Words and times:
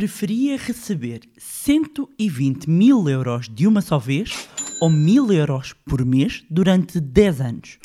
Preferia 0.00 0.56
receber 0.56 1.20
120 1.36 2.70
mil 2.70 3.06
euros 3.06 3.50
de 3.50 3.66
uma 3.66 3.82
só 3.82 3.98
vez 3.98 4.48
ou 4.80 4.88
mil 4.88 5.30
euros 5.30 5.74
por 5.84 6.06
mês 6.06 6.42
durante 6.48 6.98
10 6.98 7.40
anos? 7.42 7.78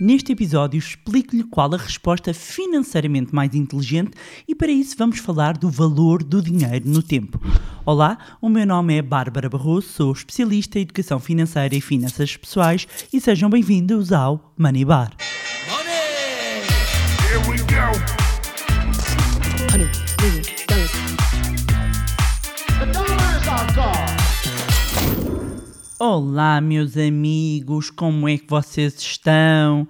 Neste 0.00 0.32
episódio 0.32 0.76
explico-lhe 0.76 1.44
qual 1.44 1.72
a 1.72 1.76
resposta 1.76 2.34
financeiramente 2.34 3.32
mais 3.32 3.54
inteligente 3.54 4.10
e 4.48 4.56
para 4.56 4.72
isso 4.72 4.96
vamos 4.98 5.20
falar 5.20 5.56
do 5.56 5.70
valor 5.70 6.24
do 6.24 6.42
dinheiro 6.42 6.88
no 6.88 7.00
tempo. 7.00 7.40
Olá, 7.86 8.18
o 8.40 8.48
meu 8.48 8.66
nome 8.66 8.96
é 8.96 9.00
Bárbara 9.00 9.48
Barroso, 9.48 9.86
sou 9.86 10.12
especialista 10.12 10.80
em 10.80 10.82
educação 10.82 11.20
financeira 11.20 11.76
e 11.76 11.80
finanças 11.80 12.36
pessoais 12.36 12.88
e 13.12 13.20
sejam 13.20 13.48
bem-vindos 13.48 14.10
ao 14.10 14.52
Money 14.58 14.84
Bar. 14.84 15.16
Olá, 26.04 26.60
meus 26.60 26.96
amigos, 26.96 27.88
como 27.88 28.28
é 28.28 28.36
que 28.36 28.50
vocês 28.50 29.00
estão? 29.00 29.86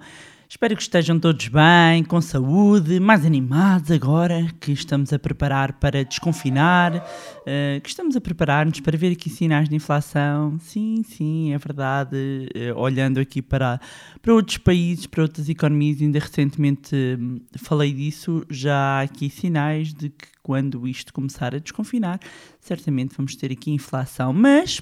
Espero 0.47 0.75
que 0.75 0.83
estejam 0.83 1.19
todos 1.19 1.47
bem, 1.47 2.03
com 2.03 2.21
saúde, 2.21 2.99
mais 2.99 3.25
animados 3.25 3.89
agora 3.89 4.45
que 4.59 4.71
estamos 4.71 5.11
a 5.11 5.17
preparar 5.17 5.73
para 5.79 6.05
desconfinar, 6.05 7.03
eh, 7.47 7.81
que 7.81 7.89
estamos 7.89 8.15
a 8.15 8.21
preparar-nos 8.21 8.79
para 8.79 8.95
ver 8.95 9.13
aqui 9.13 9.27
sinais 9.27 9.67
de 9.67 9.75
inflação. 9.75 10.59
Sim, 10.59 11.01
sim, 11.03 11.51
é 11.51 11.57
verdade. 11.57 12.47
Eh, 12.53 12.71
olhando 12.75 13.19
aqui 13.19 13.41
para, 13.41 13.81
para 14.21 14.35
outros 14.35 14.59
países, 14.59 15.07
para 15.07 15.23
outras 15.23 15.49
economias, 15.49 15.99
ainda 15.99 16.19
recentemente 16.19 16.95
hum, 16.95 17.41
falei 17.57 17.91
disso, 17.91 18.45
já 18.51 18.99
há 18.99 19.01
aqui 19.01 19.31
sinais 19.31 19.91
de 19.91 20.09
que 20.09 20.27
quando 20.43 20.87
isto 20.87 21.11
começar 21.11 21.55
a 21.55 21.57
desconfinar, 21.57 22.19
certamente 22.59 23.15
vamos 23.17 23.35
ter 23.35 23.51
aqui 23.51 23.71
inflação. 23.71 24.31
Mas, 24.31 24.79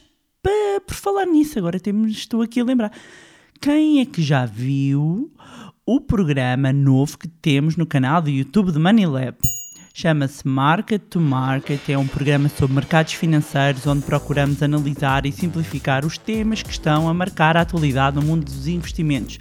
por 0.86 0.96
falar 0.96 1.26
nisso, 1.26 1.60
agora 1.60 1.80
temos, 1.80 2.12
estou 2.12 2.42
aqui 2.42 2.60
a 2.60 2.64
lembrar. 2.64 2.92
Quem 3.60 4.00
é 4.00 4.06
que 4.06 4.22
já 4.22 4.46
viu 4.46 5.32
o 5.86 6.02
programa 6.02 6.74
novo 6.74 7.18
que 7.18 7.28
temos 7.28 7.76
no 7.78 7.86
canal 7.86 8.22
do 8.22 8.30
YouTube 8.30 8.72
de 8.72 8.80
Moneylab? 8.80 9.38
Chama-se 9.94 10.48
Market 10.48 11.02
to 11.10 11.20
Market, 11.20 11.90
é 11.90 11.98
um 11.98 12.08
programa 12.08 12.48
sobre 12.50 12.74
mercados 12.74 13.14
financeiros 13.14 13.86
onde 13.86 14.06
procuramos 14.06 14.64
analisar 14.64 15.26
e 15.26 15.32
simplificar 15.32 16.06
os 16.06 16.18
temas 16.18 16.64
que 16.64 16.72
estão 16.72 17.10
a 17.10 17.14
marcar 17.14 17.58
a 17.58 17.62
atualidade 17.62 18.16
no 18.16 18.22
mundo 18.22 18.46
dos 18.46 18.68
investimentos. 18.68 19.38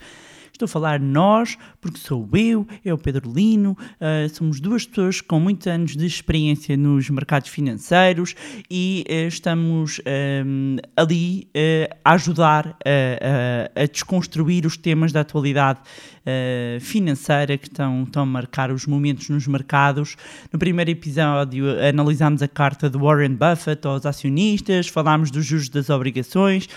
Estou 0.61 0.67
a 0.67 0.69
falar 0.69 1.01
nós, 1.01 1.57
porque 1.81 1.97
sou 1.99 2.29
eu, 2.35 2.67
é 2.85 2.93
o 2.93 2.99
Pedro 2.99 3.33
Lino, 3.33 3.75
ah, 3.99 4.29
somos 4.31 4.61
duas 4.61 4.85
pessoas 4.85 5.23
com 5.23 5.41
muitos 5.41 5.67
anos 5.67 5.97
de 5.97 6.05
experiência 6.05 6.77
nos 6.77 7.09
mercados 7.09 7.49
financeiros 7.49 8.35
e 8.71 9.03
ah, 9.09 9.13
estamos 9.27 10.03
ahm, 10.05 10.77
ali 10.95 11.49
ah, 11.57 11.97
a 12.05 12.13
ajudar 12.13 12.77
a, 12.85 13.71
a- 13.79 13.83
a 13.85 13.87
desconstruir 13.87 14.67
os 14.67 14.77
temas 14.77 15.13
da 15.13 15.21
atualidade 15.21 15.81
ah, 16.27 16.79
financeira 16.79 17.57
que 17.57 17.67
estão, 17.69 18.03
estão 18.03 18.25
a 18.25 18.27
marcar 18.27 18.71
os 18.71 18.85
momentos 18.85 19.31
nos 19.31 19.47
mercados. 19.47 20.15
No 20.53 20.59
primeiro 20.59 20.91
episódio 20.91 21.65
analisámos 21.89 22.43
a 22.43 22.49
carta 22.49 22.91
de 22.91 22.99
Warren 22.99 23.35
Buffett 23.35 23.87
aos 23.87 24.05
acionistas, 24.05 24.89
falámos 24.89 25.31
dos 25.31 25.47
juros 25.47 25.71
das 25.71 25.89
obrigações. 25.89 26.69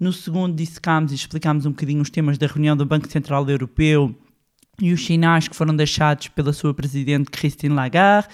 No 0.00 0.12
segundo, 0.12 0.56
dissecámos 0.56 1.12
e 1.12 1.14
explicámos 1.14 1.66
um 1.66 1.70
bocadinho 1.70 2.00
os 2.00 2.08
temas 2.08 2.38
da 2.38 2.46
reunião 2.46 2.74
do 2.74 2.86
Banco 2.86 3.06
Central 3.08 3.46
Europeu 3.48 4.14
e 4.80 4.94
os 4.94 5.04
sinais 5.04 5.46
que 5.46 5.54
foram 5.54 5.76
deixados 5.76 6.28
pela 6.28 6.54
sua 6.54 6.72
presidente 6.72 7.30
Christine 7.30 7.74
Lagarde. 7.74 8.28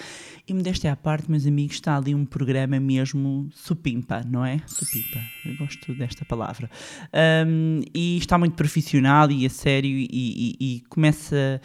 E 0.47 0.53
modéstia 0.53 0.93
à 0.93 0.95
parte, 0.95 1.29
meus 1.29 1.45
amigos, 1.45 1.75
está 1.75 1.97
ali 1.97 2.15
um 2.15 2.23
programa 2.25 2.79
mesmo 2.79 3.49
supimpa, 3.53 4.21
não 4.25 4.45
é? 4.45 4.61
Supimpa, 4.65 5.19
eu 5.45 5.57
gosto 5.57 5.93
desta 5.93 6.23
palavra. 6.23 6.71
Um, 7.45 7.81
e 7.93 8.17
está 8.17 8.37
muito 8.37 8.55
profissional 8.55 9.29
e 9.29 9.45
a 9.45 9.49
sério 9.49 9.89
e, 9.89 10.07
e- 10.09 10.55
e 10.59 10.83
começa, 10.87 11.59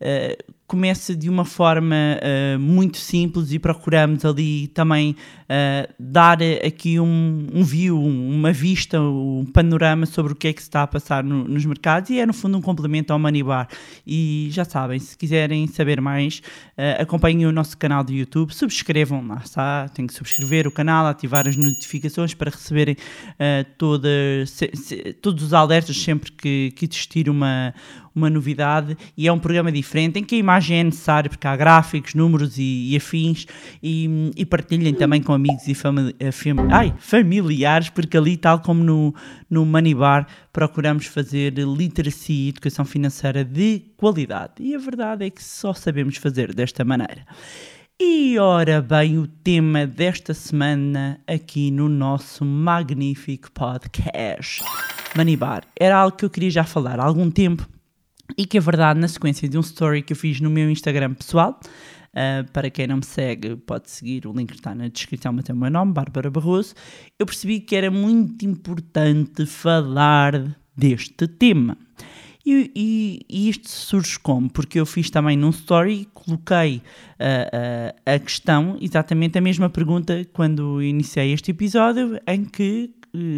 uh, 0.00 0.52
começa 0.68 1.16
de 1.16 1.30
uma 1.30 1.46
forma 1.46 1.96
uh, 1.96 2.58
muito 2.60 2.98
simples 2.98 3.52
e 3.52 3.58
procuramos 3.58 4.22
ali 4.22 4.68
também 4.68 5.16
uh, 5.44 5.92
dar 5.98 6.38
aqui 6.64 7.00
um, 7.00 7.46
um 7.54 7.64
view, 7.64 7.98
um- 7.98 8.30
uma 8.34 8.52
vista, 8.52 9.00
um 9.00 9.46
panorama 9.50 10.04
sobre 10.04 10.34
o 10.34 10.36
que 10.36 10.46
é 10.48 10.52
que 10.52 10.60
se 10.60 10.68
está 10.68 10.82
a 10.82 10.86
passar 10.86 11.24
no- 11.24 11.48
nos 11.48 11.64
mercados 11.64 12.10
e 12.10 12.20
é 12.20 12.26
no 12.26 12.34
fundo 12.34 12.58
um 12.58 12.60
complemento 12.60 13.14
ao 13.14 13.18
Money 13.18 13.42
Bar. 13.42 13.66
E 14.06 14.48
já 14.52 14.62
sabem, 14.62 14.98
se 14.98 15.16
quiserem 15.16 15.66
saber 15.66 16.02
mais, 16.02 16.42
uh, 16.76 17.00
acompanhem 17.02 17.46
o 17.46 17.52
nosso 17.52 17.76
canal 17.78 18.04
do 18.04 18.12
YouTube, 18.12 18.54
subscrevam, 18.54 19.26
lá 19.26 19.40
está, 19.42 19.88
tem 19.88 20.06
que 20.06 20.12
subscrever 20.12 20.66
o 20.66 20.70
canal, 20.70 21.06
ativar 21.06 21.48
as 21.48 21.56
notificações 21.56 22.34
para 22.34 22.50
receberem 22.50 22.94
todas, 23.78 24.50
se- 24.50 24.70
se- 24.74 25.12
todos 25.14 25.42
os 25.44 25.52
alertas 25.54 25.96
sempre 25.96 26.30
que, 26.32 26.72
que 26.76 26.84
existir 26.84 27.28
uma, 27.30 27.72
uma 28.18 28.28
novidade 28.30 28.96
e 29.16 29.26
é 29.26 29.32
um 29.32 29.38
programa 29.38 29.72
diferente 29.72 30.18
em 30.18 30.24
que 30.24 30.34
a 30.34 30.38
imagem 30.38 30.78
é 30.80 30.84
necessária 30.84 31.30
porque 31.30 31.46
há 31.46 31.56
gráficos, 31.56 32.14
números 32.14 32.58
e, 32.58 32.90
e 32.92 32.96
afins 32.96 33.46
e, 33.82 34.30
e 34.36 34.44
partilhem 34.44 34.92
também 34.92 35.22
com 35.22 35.32
amigos 35.32 35.66
e 35.66 35.72
eh, 36.18 36.32
fam- 36.32 36.68
ai, 36.70 36.92
familiares 36.98 37.88
porque 37.88 38.16
ali 38.16 38.36
tal 38.36 38.60
como 38.60 38.82
no, 38.84 39.14
no 39.48 39.64
Money 39.64 39.94
Bar 39.94 40.26
procuramos 40.52 41.06
fazer 41.06 41.54
literacia 41.58 42.46
e 42.46 42.48
educação 42.48 42.84
financeira 42.84 43.44
de 43.44 43.82
qualidade 43.96 44.54
e 44.60 44.74
a 44.74 44.78
verdade 44.78 45.24
é 45.24 45.30
que 45.30 45.42
só 45.42 45.72
sabemos 45.72 46.16
fazer 46.16 46.52
desta 46.54 46.84
maneira. 46.84 47.24
E 48.00 48.38
ora 48.38 48.80
bem, 48.80 49.18
o 49.18 49.26
tema 49.26 49.84
desta 49.84 50.32
semana 50.32 51.20
aqui 51.26 51.70
no 51.72 51.88
nosso 51.88 52.44
magnífico 52.44 53.50
podcast 53.50 54.62
Money 55.16 55.36
Bar 55.36 55.64
era 55.78 55.96
algo 55.96 56.16
que 56.16 56.24
eu 56.24 56.30
queria 56.30 56.50
já 56.50 56.62
falar 56.64 57.00
há 57.00 57.04
algum 57.04 57.28
tempo 57.28 57.68
e 58.38 58.46
que 58.46 58.56
a 58.56 58.60
verdade, 58.60 59.00
na 59.00 59.08
sequência 59.08 59.48
de 59.48 59.58
um 59.58 59.60
story 59.60 60.00
que 60.02 60.12
eu 60.12 60.16
fiz 60.16 60.40
no 60.40 60.48
meu 60.48 60.70
Instagram 60.70 61.12
pessoal, 61.14 61.58
ah, 62.14 62.44
para 62.52 62.70
quem 62.70 62.86
não 62.86 62.96
me 62.98 63.04
segue, 63.04 63.56
pode 63.56 63.90
seguir, 63.90 64.26
o 64.26 64.32
link 64.32 64.52
está 64.54 64.74
na 64.74 64.86
descrição, 64.88 65.32
mas 65.32 65.44
tem 65.44 65.54
o 65.54 65.58
meu 65.58 65.70
nome, 65.70 65.92
Bárbara 65.92 66.30
Barroso, 66.30 66.74
eu 67.18 67.26
percebi 67.26 67.60
que 67.60 67.74
era 67.76 67.90
muito 67.90 68.44
importante 68.46 69.44
falar 69.44 70.56
deste 70.76 71.26
tema. 71.26 71.76
E, 72.46 72.70
e- 72.74 73.20
e 73.28 73.48
isto 73.50 73.68
surge 73.68 74.18
como? 74.18 74.48
Porque 74.48 74.80
eu 74.80 74.86
fiz 74.86 75.10
também 75.10 75.36
num 75.36 75.50
story 75.50 76.02
e 76.02 76.04
coloquei 76.06 76.80
ah, 77.18 77.94
ah, 78.06 78.14
a 78.14 78.18
questão, 78.18 78.78
exatamente 78.80 79.36
a 79.36 79.40
mesma 79.40 79.68
pergunta 79.68 80.24
quando 80.32 80.82
iniciei 80.82 81.32
este 81.32 81.50
episódio, 81.50 82.18
em 82.26 82.44
que 82.46 82.90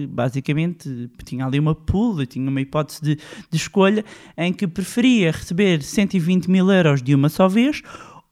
basicamente 0.09 1.11
tinha 1.25 1.47
ali 1.47 1.59
uma 1.59 1.75
pool, 1.75 2.25
tinha 2.27 2.49
uma 2.49 2.61
hipótese 2.61 3.01
de, 3.03 3.15
de 3.17 3.57
escolha 3.57 4.05
em 4.37 4.53
que 4.53 4.67
preferia 4.67 5.33
receber 5.33 5.83
120 5.83 6.51
mil 6.51 6.71
euros 6.71 7.03
de 7.03 7.15
uma 7.15 7.29
só 7.29 7.49
vez 7.49 7.83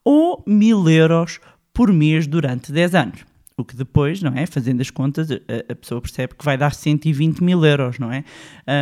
ou 0.03 0.43
mil 0.47 0.89
euros 0.89 1.39
por 1.73 1.91
mês 1.93 2.27
durante 2.27 2.71
10 2.71 2.95
anos. 2.95 3.25
O 3.55 3.65
que 3.65 3.75
depois, 3.75 4.21
não 4.21 4.33
é? 4.33 4.45
Fazendo 4.45 4.79
as 4.79 4.89
contas, 4.89 5.29
a, 5.31 5.35
a 5.71 5.75
pessoa 5.75 5.99
percebe 5.99 6.33
que 6.33 6.45
vai 6.45 6.57
dar 6.57 6.73
120 6.73 7.43
mil 7.43 7.65
euros, 7.65 7.99
não 7.99 8.11
é? 8.11 8.23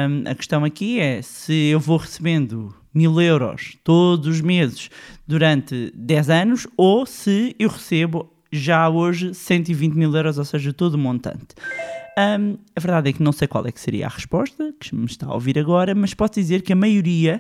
Hum, 0.07 0.23
a 0.25 0.35
questão 0.35 0.63
aqui 0.63 1.00
é 1.00 1.22
se 1.22 1.53
eu 1.69 1.79
vou 1.79 1.97
recebendo 1.97 2.75
mil 2.94 3.19
euros 3.19 3.78
todos 3.84 4.28
os 4.28 4.41
meses 4.41 4.90
durante 5.28 5.91
10 5.96 6.29
anos 6.29 6.67
ou 6.78 7.06
se 7.06 7.56
eu 7.57 7.69
recebo 7.69 8.31
já 8.51 8.88
hoje 8.88 9.34
120 9.34 9.94
mil 9.94 10.16
euros, 10.16 10.38
ou 10.38 10.46
seja, 10.46 10.72
todo 10.72 10.94
o 10.94 10.97
montante. 10.97 11.56
Hum, 12.17 12.57
a 12.75 12.79
verdade 12.79 13.11
é 13.11 13.13
que 13.13 13.22
não 13.22 13.31
sei 13.31 13.47
qual 13.47 13.67
é 13.67 13.72
que 13.72 13.79
seria 13.79 14.07
a 14.07 14.09
resposta 14.09 14.73
que 14.79 14.95
me 14.95 15.05
está 15.05 15.28
a 15.28 15.33
ouvir 15.35 15.59
agora, 15.59 15.94
mas 15.94 16.16
posso 16.16 16.33
dizer 16.33 16.63
que 16.63 16.73
a 16.73 16.75
maioria 16.75 17.39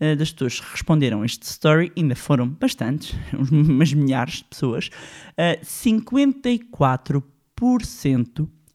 eh, 0.00 0.16
das 0.16 0.32
pessoas 0.32 0.58
que 0.58 0.72
responderam 0.72 1.24
este 1.24 1.44
story, 1.44 1.92
ainda 1.96 2.16
foram 2.16 2.48
bastantes, 2.48 3.14
umas 3.52 3.92
milhares 3.92 4.38
de 4.38 4.44
pessoas, 4.44 4.90
eh, 5.36 5.60
54%, 5.62 7.22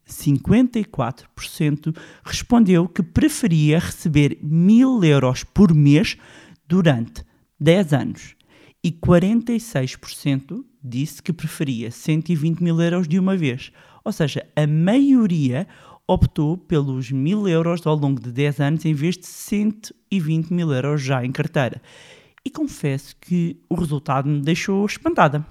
54% 0.08 1.98
respondeu 2.24 2.88
que 2.88 3.04
preferia 3.04 3.80
receber 3.80 4.38
mil 4.42 5.04
euros 5.04 5.44
por 5.44 5.74
mês 5.74 6.16
durante 6.68 7.22
10 7.60 7.94
anos 7.94 8.36
e 8.84 8.92
46% 8.92 10.64
disse 10.84 11.24
que 11.24 11.32
preferia 11.32 11.90
120 11.90 12.62
mil 12.62 12.82
euros 12.82 13.08
de 13.08 13.18
uma 13.18 13.38
vez. 13.38 13.72
Ou 14.04 14.12
seja, 14.12 14.46
a 14.56 14.68
maioria 14.68 15.68
optou 16.08 16.58
pelos 16.58 17.12
mil 17.12 17.48
euros 17.48 17.86
ao 17.88 17.96
longo 17.96 18.22
de 18.22 18.32
10 18.32 18.60
anos 18.60 18.86
em 18.86 18.94
vez 18.94 19.18
de 19.18 19.26
120 19.26 20.52
mil 20.52 20.72
euros 20.72 21.02
já 21.02 21.24
em 21.24 21.32
carteira. 21.32 21.82
E 22.46 22.50
confesso 22.50 23.16
que 23.22 23.58
o 23.70 23.76
resultado 23.76 24.28
me 24.28 24.42
deixou 24.42 24.86
espantada. 24.86 25.46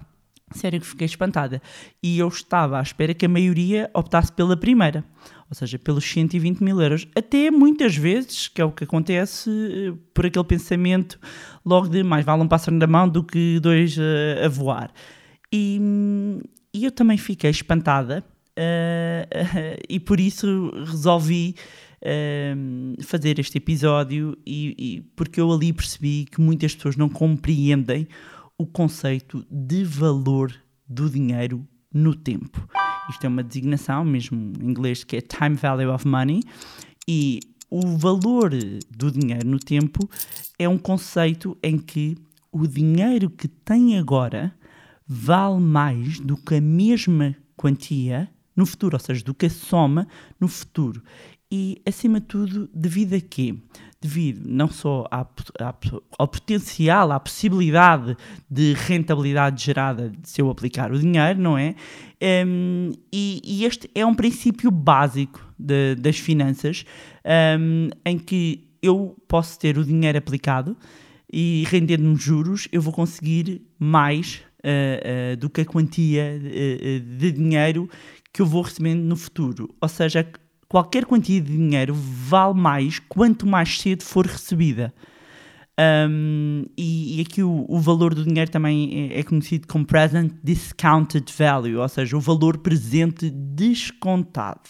Sério 0.51 0.79
que 0.79 0.87
fiquei 0.87 1.07
espantada. 1.07 1.63
E 2.03 2.19
eu 2.19 2.29
estava 2.29 2.79
à 2.79 2.83
espera 2.83 3.15
que 3.15 3.25
a 3.25 3.29
maioria 3.29 3.91
optasse 3.95 4.31
pela 4.31 4.55
primeira, 4.55 5.03
ou 5.49 5.55
seja, 5.55 5.79
pelos 5.79 6.05
120 6.05 6.63
mil 6.63 6.79
euros. 6.83 7.09
Até 7.17 7.51
muitas 7.51 7.97
vezes, 7.97 8.49
que 8.49 8.61
é 8.61 8.65
o 8.65 8.71
que 8.71 8.85
acontece, 8.85 9.49
eh, 9.51 9.95
por 10.13 10.27
aquele 10.27 10.45
pensamento 10.45 11.19
logo 11.65 11.89
de 11.89 12.03
mais 12.03 12.27
vale 12.27 12.43
um 12.43 12.49
pássaro 12.49 12.77
na 12.77 12.87
mão 12.87 13.09
do 13.09 13.25
que 13.25 13.59
dois 13.61 13.97
eh, 13.99 14.45
a 14.45 14.49
voar. 14.49 14.93
E, 15.51 15.79
hum, 15.81 16.41
e 16.75 16.85
eu 16.85 16.93
também 16.93 17.17
fiquei 17.17 17.51
espantada 17.51 18.23
uh, 18.59 19.79
e 19.89 20.01
por 20.01 20.21
isso 20.21 20.71
resolvi 20.87 21.55
uh, 22.03 23.03
fazer 23.03 23.39
este 23.39 23.59
episódio 23.59 24.37
e, 24.47 24.75
e, 24.79 25.01
porque 25.17 25.41
eu 25.41 25.53
ali 25.53 25.73
percebi 25.73 26.27
que 26.31 26.41
muitas 26.41 26.75
pessoas 26.75 26.97
não 26.97 27.09
compreendem 27.09 28.07
o 28.59 28.67
conceito 28.67 29.45
de 29.51 29.85
valor 29.85 30.55
do 30.89 31.09
dinheiro 31.09 31.67
no 31.93 32.15
tempo. 32.15 32.67
Isto 33.11 33.25
é 33.25 33.29
uma 33.29 33.43
designação, 33.43 34.05
mesmo 34.05 34.53
em 34.61 34.71
inglês, 34.71 35.05
que 35.05 35.17
é 35.17 35.21
Time 35.21 35.57
Value 35.57 35.93
of 35.93 36.07
Money, 36.07 36.43
e 37.09 37.41
o 37.69 37.97
valor 37.97 38.51
do 38.91 39.11
dinheiro 39.11 39.49
no 39.49 39.59
tempo 39.59 40.09
é 40.59 40.69
um 40.69 40.79
conceito 40.79 41.57
em 41.63 41.79
que 41.79 42.17
o 42.53 42.67
dinheiro 42.67 43.31
que 43.31 43.49
tem 43.49 43.99
agora 43.99 44.55
vale 45.07 45.61
mais 45.61 46.21
do 46.21 46.37
que 46.37 46.57
a 46.57 46.61
mesma 46.61 47.35
quantia 47.57 48.31
no 48.57 48.67
futuro, 48.67 48.97
ou 48.97 49.01
seja, 49.01 49.25
do 49.25 49.35
que 49.35 49.49
soma 49.49 50.07
no 50.41 50.49
futuro. 50.49 51.03
E, 51.51 51.83
acima 51.87 52.19
de 52.19 52.27
tudo, 52.27 52.71
devido 52.73 53.15
a 53.15 53.21
quê? 53.21 53.55
Devido 54.01 54.49
não 54.49 54.69
só 54.69 55.07
à, 55.11 55.21
à, 55.21 55.75
ao 56.19 56.27
potencial, 56.27 57.13
à 57.13 57.21
possibilidade 57.21 58.17
de 58.51 58.73
rentabilidade 58.73 59.63
gerada 59.63 60.11
se 60.23 60.41
eu 60.41 60.49
aplicar 60.49 60.91
o 60.91 60.99
dinheiro, 60.99 61.39
não 61.39 61.59
é? 61.59 61.75
Um, 62.47 62.93
e, 63.13 63.43
e, 63.45 63.65
este 63.65 63.91
é 63.95 64.05
um 64.05 64.15
princípio 64.15 64.71
básico 64.71 65.47
de, 65.59 65.95
das 65.95 66.19
finanças, 66.19 66.87
um, 67.59 67.91
em 68.05 68.19
que 68.19 68.67
eu 68.83 69.15
posso 69.29 69.59
ter 69.59 69.77
o 69.77 69.85
dinheiro 69.85 70.17
aplicado 70.17 70.75
e 71.33 71.65
rendendo-me 71.69 72.17
juros, 72.17 72.69
eu 72.73 72.83
vou 72.83 72.93
conseguir 72.93 73.63
mais 73.79 74.43
uh, 74.64 75.32
uh, 75.32 75.37
do 75.37 75.50
que 75.50 75.62
a 75.62 75.64
quantia 75.64 76.38
uh, 76.38 77.00
de 77.19 77.32
dinheiro 77.32 77.88
que 78.32 78.41
eu 78.43 78.47
vou 78.47 78.62
recebendo 78.62 79.03
no 79.03 79.17
futuro. 79.17 79.75
Ou 79.81 79.88
seja, 79.88 80.26
qualquer 80.69 81.05
quantia 81.05 81.41
de 81.41 81.56
dinheiro 81.56 81.94
vale 81.94 82.55
mais 82.55 82.99
quanto 82.99 83.47
mais 83.47 83.79
cedo 83.79 84.03
for 84.03 84.26
recebida. 84.26 84.93
Um, 85.79 86.64
e, 86.76 87.19
e, 87.19 87.20
aqui 87.23 87.43
o, 87.43 87.64
o, 87.67 87.79
valor 87.81 88.14
do 88.14 88.25
dinheiro 88.25 88.50
também 88.50 89.11
é, 89.11 89.20
é, 89.20 89.23
conhecido 89.23 89.67
como 89.67 89.87
present 89.87 90.31
discounted 90.44 91.32
value, 91.32 91.76
ou 91.76 91.88
seja, 91.88 92.17
o 92.17 92.20
valor 92.20 92.58
presente 92.58 93.31
descontado. 93.31 94.61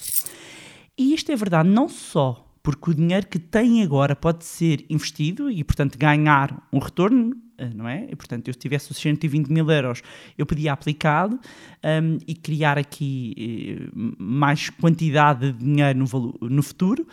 E 0.96 1.12
isto 1.12 1.32
é 1.32 1.36
verdade 1.36 1.68
não 1.68 1.88
só 1.88 2.51
porque 2.62 2.90
o 2.90 2.94
dinheiro 2.94 3.26
que 3.26 3.38
tem 3.38 3.82
agora 3.82 4.14
pode 4.14 4.44
ser 4.44 4.84
investido 4.88 5.50
e, 5.50 5.64
portanto, 5.64 5.98
ganhar 5.98 6.66
um 6.72 6.78
retorno, 6.78 7.36
eh, 7.58 7.70
não 7.74 7.88
é? 7.88 8.06
E, 8.08 8.14
portanto, 8.14 8.48
eu 8.48 8.54
se 8.54 8.58
tivesse 8.58 8.92
os 8.92 8.98
120 8.98 9.48
mil 9.48 9.68
euros, 9.68 10.00
eu 10.38 10.46
podia 10.46 10.72
aplicá-lo 10.72 11.40
um, 11.84 12.18
e 12.26 12.34
criar 12.34 12.78
aqui 12.78 13.90
uh, 13.92 14.22
mais 14.22 14.70
quantidade 14.70 15.52
de 15.52 15.58
dinheiro 15.58 15.98
no, 15.98 16.48
no 16.48 16.62
futuro. 16.62 17.06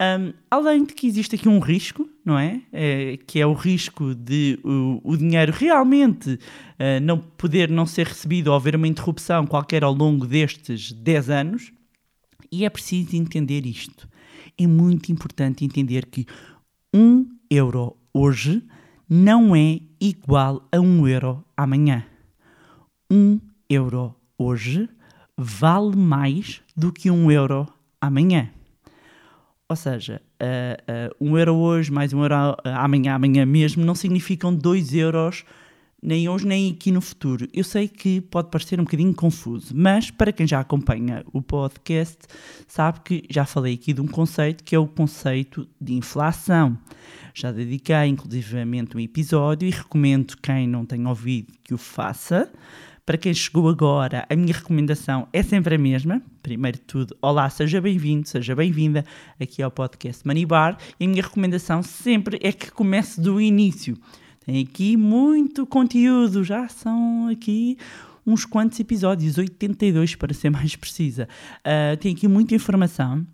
Um, 0.00 0.32
além 0.50 0.84
de 0.84 0.94
que 0.94 1.06
existe 1.06 1.36
aqui 1.36 1.48
um 1.48 1.58
risco, 1.58 2.08
não 2.24 2.38
é? 2.38 2.62
é 2.72 3.16
que 3.16 3.40
é 3.40 3.46
o 3.46 3.52
risco 3.52 4.14
de 4.14 4.58
o, 4.64 5.00
o 5.02 5.16
dinheiro 5.16 5.52
realmente 5.52 6.34
uh, 6.34 7.00
não 7.02 7.18
poder 7.18 7.68
não 7.70 7.86
ser 7.86 8.06
recebido 8.06 8.48
ou 8.48 8.56
haver 8.56 8.74
uma 8.74 8.86
interrupção 8.86 9.46
qualquer 9.46 9.84
ao 9.84 9.92
longo 9.92 10.26
destes 10.26 10.92
10 10.92 11.30
anos. 11.30 11.72
E 12.50 12.64
é 12.64 12.70
preciso 12.70 13.14
entender 13.14 13.66
isto 13.66 14.08
é 14.58 14.66
muito 14.66 15.12
importante 15.12 15.64
entender 15.64 16.06
que 16.06 16.26
um 16.92 17.26
euro 17.50 17.96
hoje 18.12 18.62
não 19.08 19.54
é 19.54 19.80
igual 20.00 20.66
a 20.70 20.78
um 20.80 21.06
euro 21.06 21.44
amanhã. 21.56 22.04
Um 23.10 23.40
euro 23.70 24.14
hoje 24.36 24.88
vale 25.36 25.96
mais 25.96 26.60
do 26.76 26.92
que 26.92 27.10
um 27.10 27.30
euro 27.30 27.66
amanhã. 28.00 28.50
Ou 29.68 29.76
seja, 29.76 30.20
uh, 30.42 31.24
uh, 31.24 31.28
um 31.30 31.38
euro 31.38 31.54
hoje 31.54 31.92
mais 31.92 32.12
um 32.12 32.22
euro 32.22 32.34
amanhã, 32.64 33.14
amanhã 33.14 33.46
mesmo, 33.46 33.84
não 33.84 33.94
significam 33.94 34.54
dois 34.54 34.94
euros 34.94 35.44
nem 36.02 36.28
hoje 36.28 36.46
nem 36.46 36.70
aqui 36.70 36.92
no 36.92 37.00
futuro. 37.00 37.48
Eu 37.52 37.64
sei 37.64 37.88
que 37.88 38.20
pode 38.20 38.50
parecer 38.50 38.78
um 38.78 38.84
bocadinho 38.84 39.14
confuso, 39.14 39.74
mas 39.74 40.10
para 40.10 40.32
quem 40.32 40.46
já 40.46 40.60
acompanha 40.60 41.24
o 41.32 41.42
podcast, 41.42 42.18
sabe 42.66 43.00
que 43.00 43.24
já 43.28 43.44
falei 43.44 43.74
aqui 43.74 43.92
de 43.92 44.00
um 44.00 44.06
conceito 44.06 44.62
que 44.62 44.74
é 44.74 44.78
o 44.78 44.86
conceito 44.86 45.68
de 45.80 45.94
inflação. 45.94 46.78
Já 47.34 47.50
dediquei 47.50 48.06
inclusivamente 48.06 48.96
um 48.96 49.00
episódio 49.00 49.68
e 49.68 49.70
recomendo 49.70 50.36
quem 50.36 50.66
não 50.68 50.84
tem 50.84 51.06
ouvido 51.06 51.52
que 51.64 51.74
o 51.74 51.78
faça. 51.78 52.50
Para 53.04 53.16
quem 53.16 53.32
chegou 53.32 53.68
agora, 53.68 54.26
a 54.28 54.36
minha 54.36 54.52
recomendação 54.52 55.26
é 55.32 55.42
sempre 55.42 55.74
a 55.74 55.78
mesma. 55.78 56.22
Primeiro 56.42 56.76
de 56.76 56.84
tudo, 56.84 57.16
olá, 57.22 57.48
seja 57.48 57.80
bem-vindo, 57.80 58.28
seja 58.28 58.54
bem-vinda 58.54 59.04
aqui 59.40 59.62
ao 59.62 59.70
podcast 59.70 60.26
Money 60.26 60.44
Bar. 60.44 60.76
E 61.00 61.06
a 61.06 61.08
minha 61.08 61.22
recomendação 61.22 61.82
sempre 61.82 62.38
é 62.42 62.52
que 62.52 62.70
comece 62.70 63.18
do 63.20 63.40
início 63.40 63.96
tem 64.48 64.62
aqui 64.62 64.96
muito 64.96 65.66
conteúdo, 65.66 66.42
já 66.42 66.66
são 66.68 67.28
aqui 67.28 67.76
uns 68.26 68.46
quantos 68.46 68.80
episódios, 68.80 69.36
82 69.36 70.14
para 70.14 70.32
ser 70.32 70.48
mais 70.48 70.74
precisa. 70.74 71.28
Uh, 71.58 71.94
tem 71.98 72.14
aqui 72.14 72.26
muita 72.26 72.54
informação 72.54 73.26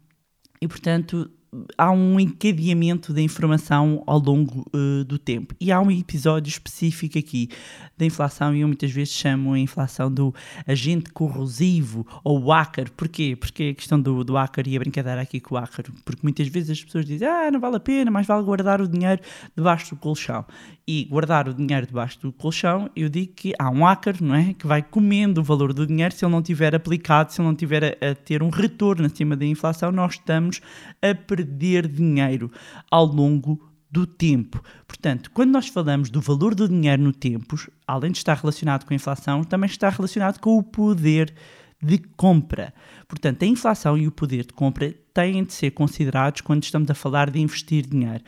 e, 0.61 0.66
portanto, 0.66 1.31
há 1.77 1.91
um 1.91 2.19
encadeamento 2.19 3.12
da 3.12 3.21
informação 3.21 4.03
ao 4.06 4.19
longo 4.19 4.67
uh, 4.75 5.05
do 5.05 5.19
tempo. 5.19 5.55
E 5.61 5.71
há 5.71 5.81
um 5.81 5.91
episódio 5.91 6.51
específico 6.51 7.19
aqui 7.19 7.49
da 7.97 8.05
inflação, 8.05 8.55
e 8.55 8.61
eu 8.61 8.67
muitas 8.67 8.91
vezes 8.91 9.15
chamo 9.15 9.53
a 9.53 9.59
inflação 9.59 10.12
do 10.12 10.35
agente 10.67 11.11
corrosivo 11.11 12.06
ou 12.25 12.53
ácaro. 12.53 12.91
Porquê? 12.93 13.37
Porque 13.39 13.71
a 13.73 13.75
questão 13.75 14.01
do, 14.01 14.25
do 14.25 14.37
ácaro 14.37 14.69
e 14.69 14.77
a 14.77 14.79
brincadeira 14.79 15.21
aqui 15.21 15.41
com 15.41 15.55
o 15.55 15.59
ácaro. 15.59 15.93
Porque 16.05 16.21
muitas 16.23 16.49
vezes 16.49 16.71
as 16.71 16.83
pessoas 16.83 17.05
dizem, 17.05 17.29
ah, 17.29 17.51
não 17.51 17.61
vale 17.61 17.77
a 17.77 17.81
pena, 17.81 18.11
mais 18.11 18.27
vale 18.27 18.43
guardar 18.43 18.81
o 18.81 18.89
dinheiro 18.89 19.21
debaixo 19.57 19.95
do 19.95 20.00
colchão. 20.00 20.45
E 20.87 21.05
guardar 21.05 21.49
o 21.49 21.55
dinheiro 21.55 21.87
debaixo 21.87 22.21
do 22.21 22.33
colchão, 22.33 22.91
eu 22.95 23.09
digo 23.09 23.33
que 23.35 23.53
há 23.59 23.71
um 23.71 23.87
ácaro, 23.87 24.19
não 24.21 24.35
é? 24.35 24.55
Que 24.55 24.67
vai 24.67 24.83
comendo 24.83 25.41
o 25.41 25.45
valor 25.45 25.73
do 25.73 25.87
dinheiro 25.87 26.15
se 26.15 26.25
ele 26.25 26.33
não 26.33 26.43
tiver 26.43 26.75
aplicado, 26.75 27.33
se 27.33 27.41
ele 27.41 27.49
não 27.49 27.55
tiver 27.55 27.97
a, 28.03 28.11
a 28.11 28.15
ter 28.15 28.43
um 28.43 28.50
retorno 28.50 29.07
acima 29.07 29.37
da 29.37 29.47
inflação, 29.47 29.91
nós 29.93 30.15
estamos 30.15 30.61
a 31.00 31.15
perder 31.15 31.44
dinheiro 31.44 32.50
ao 32.91 33.05
longo 33.05 33.61
do 33.91 34.06
tempo. 34.06 34.62
Portanto, 34.88 35.31
quando 35.32 35.52
nós 35.52 35.69
falamos 35.69 36.11
do 36.11 36.20
valor 36.20 36.55
do 36.55 36.69
dinheiro 36.69 37.00
no 37.00 37.12
tempo, 37.12 37.56
além 37.87 38.11
de 38.11 38.19
estar 38.19 38.35
relacionado 38.37 38.85
com 38.85 38.93
a 38.93 38.96
inflação, 38.96 39.44
também 39.44 39.69
está 39.69 39.88
relacionado 39.88 40.41
com 40.41 40.58
o 40.58 40.62
poder 40.62 41.32
de 41.81 41.99
compra. 42.17 42.75
Portanto, 43.06 43.42
a 43.42 43.47
inflação 43.47 43.97
e 43.97 44.09
o 44.09 44.11
poder 44.11 44.47
de 44.47 44.52
compra 44.52 44.92
têm 45.12 45.45
de 45.45 45.52
ser 45.52 45.71
considerados 45.71 46.40
quando 46.40 46.64
estamos 46.64 46.90
a 46.90 46.95
falar 46.95 47.30
de 47.30 47.40
investir 47.40 47.87
dinheiro. 47.87 48.25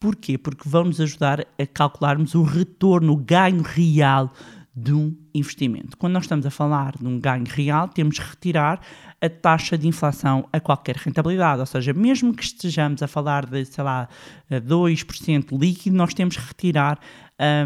Porquê? 0.00 0.36
Porque 0.36 0.68
vão 0.68 0.84
nos 0.84 1.00
ajudar 1.00 1.40
a 1.58 1.66
calcularmos 1.66 2.34
o 2.34 2.42
retorno, 2.42 3.14
o 3.14 3.16
ganho 3.16 3.62
real 3.62 4.32
de 4.80 4.92
um 4.92 5.14
investimento. 5.34 5.96
Quando 5.96 6.12
nós 6.12 6.24
estamos 6.24 6.46
a 6.46 6.50
falar 6.50 6.96
de 6.96 7.06
um 7.06 7.18
ganho 7.18 7.44
real, 7.46 7.88
temos 7.88 8.18
que 8.18 8.24
retirar 8.24 8.80
a 9.20 9.28
taxa 9.28 9.76
de 9.76 9.88
inflação 9.88 10.48
a 10.52 10.60
qualquer 10.60 10.96
rentabilidade, 10.96 11.60
ou 11.60 11.66
seja, 11.66 11.92
mesmo 11.92 12.32
que 12.32 12.44
estejamos 12.44 13.02
a 13.02 13.08
falar 13.08 13.44
de, 13.44 13.64
sei 13.64 13.82
lá, 13.82 14.08
2% 14.50 15.58
líquido, 15.58 15.96
nós 15.96 16.14
temos 16.14 16.36
que 16.36 16.46
retirar 16.46 17.00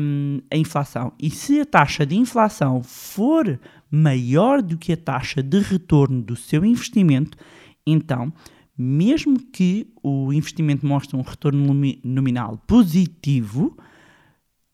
um, 0.00 0.40
a 0.50 0.56
inflação. 0.56 1.12
E 1.18 1.28
se 1.28 1.60
a 1.60 1.66
taxa 1.66 2.06
de 2.06 2.16
inflação 2.16 2.82
for 2.82 3.60
maior 3.90 4.62
do 4.62 4.78
que 4.78 4.92
a 4.92 4.96
taxa 4.96 5.42
de 5.42 5.60
retorno 5.60 6.22
do 6.22 6.34
seu 6.34 6.64
investimento, 6.64 7.36
então, 7.86 8.32
mesmo 8.76 9.38
que 9.38 9.92
o 10.02 10.32
investimento 10.32 10.86
mostre 10.86 11.14
um 11.16 11.22
retorno 11.22 11.74
nominal 12.02 12.56
positivo, 12.66 13.76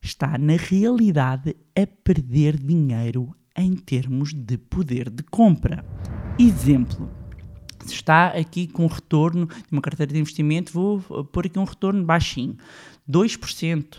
está 0.01 0.37
na 0.37 0.55
realidade 0.55 1.55
a 1.75 1.87
perder 2.03 2.57
dinheiro 2.57 3.35
em 3.55 3.75
termos 3.75 4.33
de 4.33 4.57
poder 4.57 5.09
de 5.09 5.23
compra. 5.23 5.85
Exemplo. 6.37 7.09
Se 7.85 7.93
está 7.93 8.27
aqui 8.27 8.67
com 8.67 8.85
retorno 8.87 9.47
de 9.47 9.71
uma 9.71 9.81
carteira 9.81 10.13
de 10.13 10.19
investimento, 10.19 10.71
vou 10.71 10.99
pôr 11.25 11.45
aqui 11.45 11.57
um 11.57 11.63
retorno 11.63 12.03
baixinho, 12.03 12.57
2%, 13.09 13.97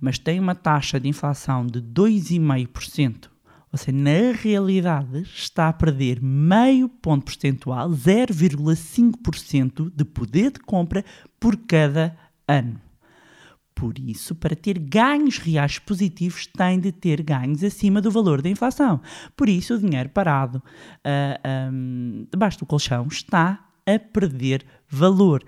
mas 0.00 0.18
tem 0.18 0.40
uma 0.40 0.54
taxa 0.54 0.98
de 0.98 1.08
inflação 1.08 1.66
de 1.66 1.80
2,5%. 1.80 3.28
Ou 3.70 3.78
seja, 3.78 3.92
na 3.92 4.32
realidade 4.32 5.22
está 5.22 5.68
a 5.68 5.72
perder 5.72 6.22
meio 6.22 6.88
ponto 6.88 7.24
percentual, 7.24 7.90
0,5% 7.90 9.92
de 9.94 10.04
poder 10.04 10.52
de 10.52 10.60
compra 10.60 11.04
por 11.38 11.56
cada 11.56 12.16
ano. 12.46 12.80
Por 13.78 13.96
isso, 13.96 14.34
para 14.34 14.56
ter 14.56 14.76
ganhos 14.76 15.38
reais 15.38 15.78
positivos, 15.78 16.48
tem 16.48 16.80
de 16.80 16.90
ter 16.90 17.22
ganhos 17.22 17.62
acima 17.62 18.00
do 18.00 18.10
valor 18.10 18.42
da 18.42 18.48
inflação. 18.48 19.00
Por 19.36 19.48
isso, 19.48 19.74
o 19.74 19.78
dinheiro 19.78 20.08
parado 20.08 20.58
uh, 20.58 20.60
ah, 21.04 21.70
um, 21.72 22.26
debaixo 22.28 22.58
do 22.58 22.66
colchão 22.66 23.06
está 23.06 23.68
a 23.86 23.96
perder 23.96 24.66
valor. 24.88 25.44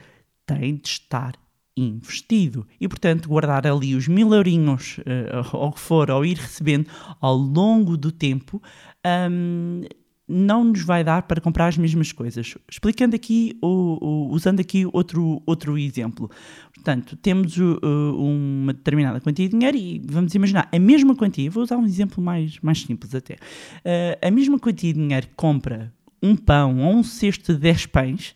Tem 0.46 0.76
de 0.76 0.88
estar 0.88 1.34
investido. 1.76 2.64
E, 2.80 2.86
portanto, 2.86 3.28
guardar 3.28 3.66
ali 3.66 3.96
os 3.96 4.06
mil 4.06 4.32
eurinhos, 4.32 4.98
uh, 4.98 5.56
ou 5.56 5.70
o 5.70 5.72
que 5.72 5.80
for, 5.80 6.08
ou 6.08 6.24
ir 6.24 6.36
recebendo 6.36 6.88
ao 7.20 7.34
longo 7.34 7.96
do 7.96 8.12
tempo, 8.12 8.62
um, 9.28 9.80
não 10.30 10.62
nos 10.64 10.82
vai 10.82 11.02
dar 11.02 11.22
para 11.22 11.40
comprar 11.40 11.66
as 11.66 11.76
mesmas 11.76 12.12
coisas. 12.12 12.54
Explicando 12.70 13.16
aqui, 13.16 13.58
usando 13.60 14.60
aqui 14.60 14.86
outro, 14.92 15.42
outro 15.44 15.76
exemplo. 15.76 16.30
Portanto, 16.72 17.16
temos 17.16 17.58
uh, 17.58 17.78
uma 18.16 18.72
determinada 18.72 19.20
quantia 19.20 19.48
de 19.48 19.52
dinheiro 19.52 19.76
e 19.76 20.00
vamos 20.06 20.34
imaginar 20.34 20.68
a 20.72 20.78
mesma 20.78 21.16
quantia, 21.16 21.50
vou 21.50 21.64
usar 21.64 21.76
um 21.76 21.84
exemplo 21.84 22.22
mais, 22.22 22.58
mais 22.60 22.80
simples 22.80 23.14
até. 23.14 23.34
Uh, 23.34 24.26
a 24.26 24.30
mesma 24.30 24.58
quantia 24.58 24.92
de 24.92 25.00
dinheiro 25.00 25.26
que 25.26 25.34
compra 25.34 25.92
um 26.22 26.36
pão 26.36 26.78
ou 26.78 26.94
um 26.94 27.02
cesto 27.02 27.52
de 27.52 27.58
10 27.58 27.86
pães, 27.86 28.34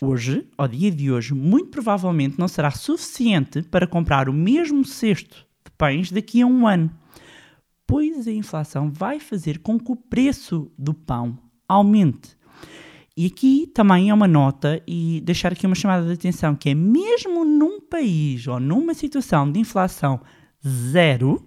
hoje, 0.00 0.44
ao 0.58 0.66
dia 0.66 0.90
de 0.90 1.12
hoje, 1.12 1.34
muito 1.34 1.68
provavelmente 1.68 2.38
não 2.38 2.48
será 2.48 2.72
suficiente 2.72 3.62
para 3.62 3.86
comprar 3.86 4.28
o 4.28 4.32
mesmo 4.32 4.84
cesto 4.84 5.46
de 5.64 5.70
pães 5.78 6.10
daqui 6.10 6.42
a 6.42 6.46
um 6.46 6.66
ano 6.66 6.90
pois 7.92 8.26
a 8.26 8.32
inflação 8.32 8.90
vai 8.90 9.20
fazer 9.20 9.58
com 9.58 9.78
que 9.78 9.92
o 9.92 9.96
preço 9.96 10.72
do 10.78 10.94
pão 10.94 11.38
aumente. 11.68 12.34
E 13.14 13.26
aqui 13.26 13.66
também 13.66 14.08
é 14.08 14.14
uma 14.14 14.26
nota 14.26 14.82
e 14.86 15.20
deixar 15.20 15.52
aqui 15.52 15.66
uma 15.66 15.74
chamada 15.74 16.06
de 16.06 16.14
atenção 16.14 16.54
que 16.54 16.70
é 16.70 16.74
mesmo 16.74 17.44
num 17.44 17.82
país 17.82 18.46
ou 18.46 18.58
numa 18.58 18.94
situação 18.94 19.52
de 19.52 19.60
inflação 19.60 20.22
zero, 20.66 21.46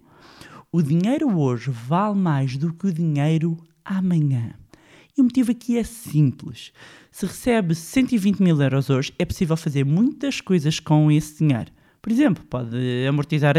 o 0.71 0.83
dinheiro 0.83 1.35
hoje 1.35 1.71
vale 1.71 2.15
mais 2.15 2.55
do 2.57 2.71
que 2.71 2.85
o 2.85 2.93
dinheiro 2.93 3.57
amanhã. 3.83 4.53
E 5.17 5.21
o 5.21 5.23
motivo 5.23 5.49
aqui 5.49 5.79
é 5.79 5.83
simples. 5.83 6.71
Se 7.09 7.25
recebe 7.25 7.73
120 7.73 8.39
mil 8.39 8.61
euros 8.61 8.91
hoje, 8.91 9.11
é 9.17 9.25
possível 9.25 9.57
fazer 9.57 9.83
muitas 9.83 10.41
coisas 10.41 10.79
com 10.79 11.09
esse 11.09 11.39
dinheiro. 11.43 11.71
Por 12.05 12.11
exemplo, 12.11 12.43
pode 12.47 12.77
amortizar 13.09 13.55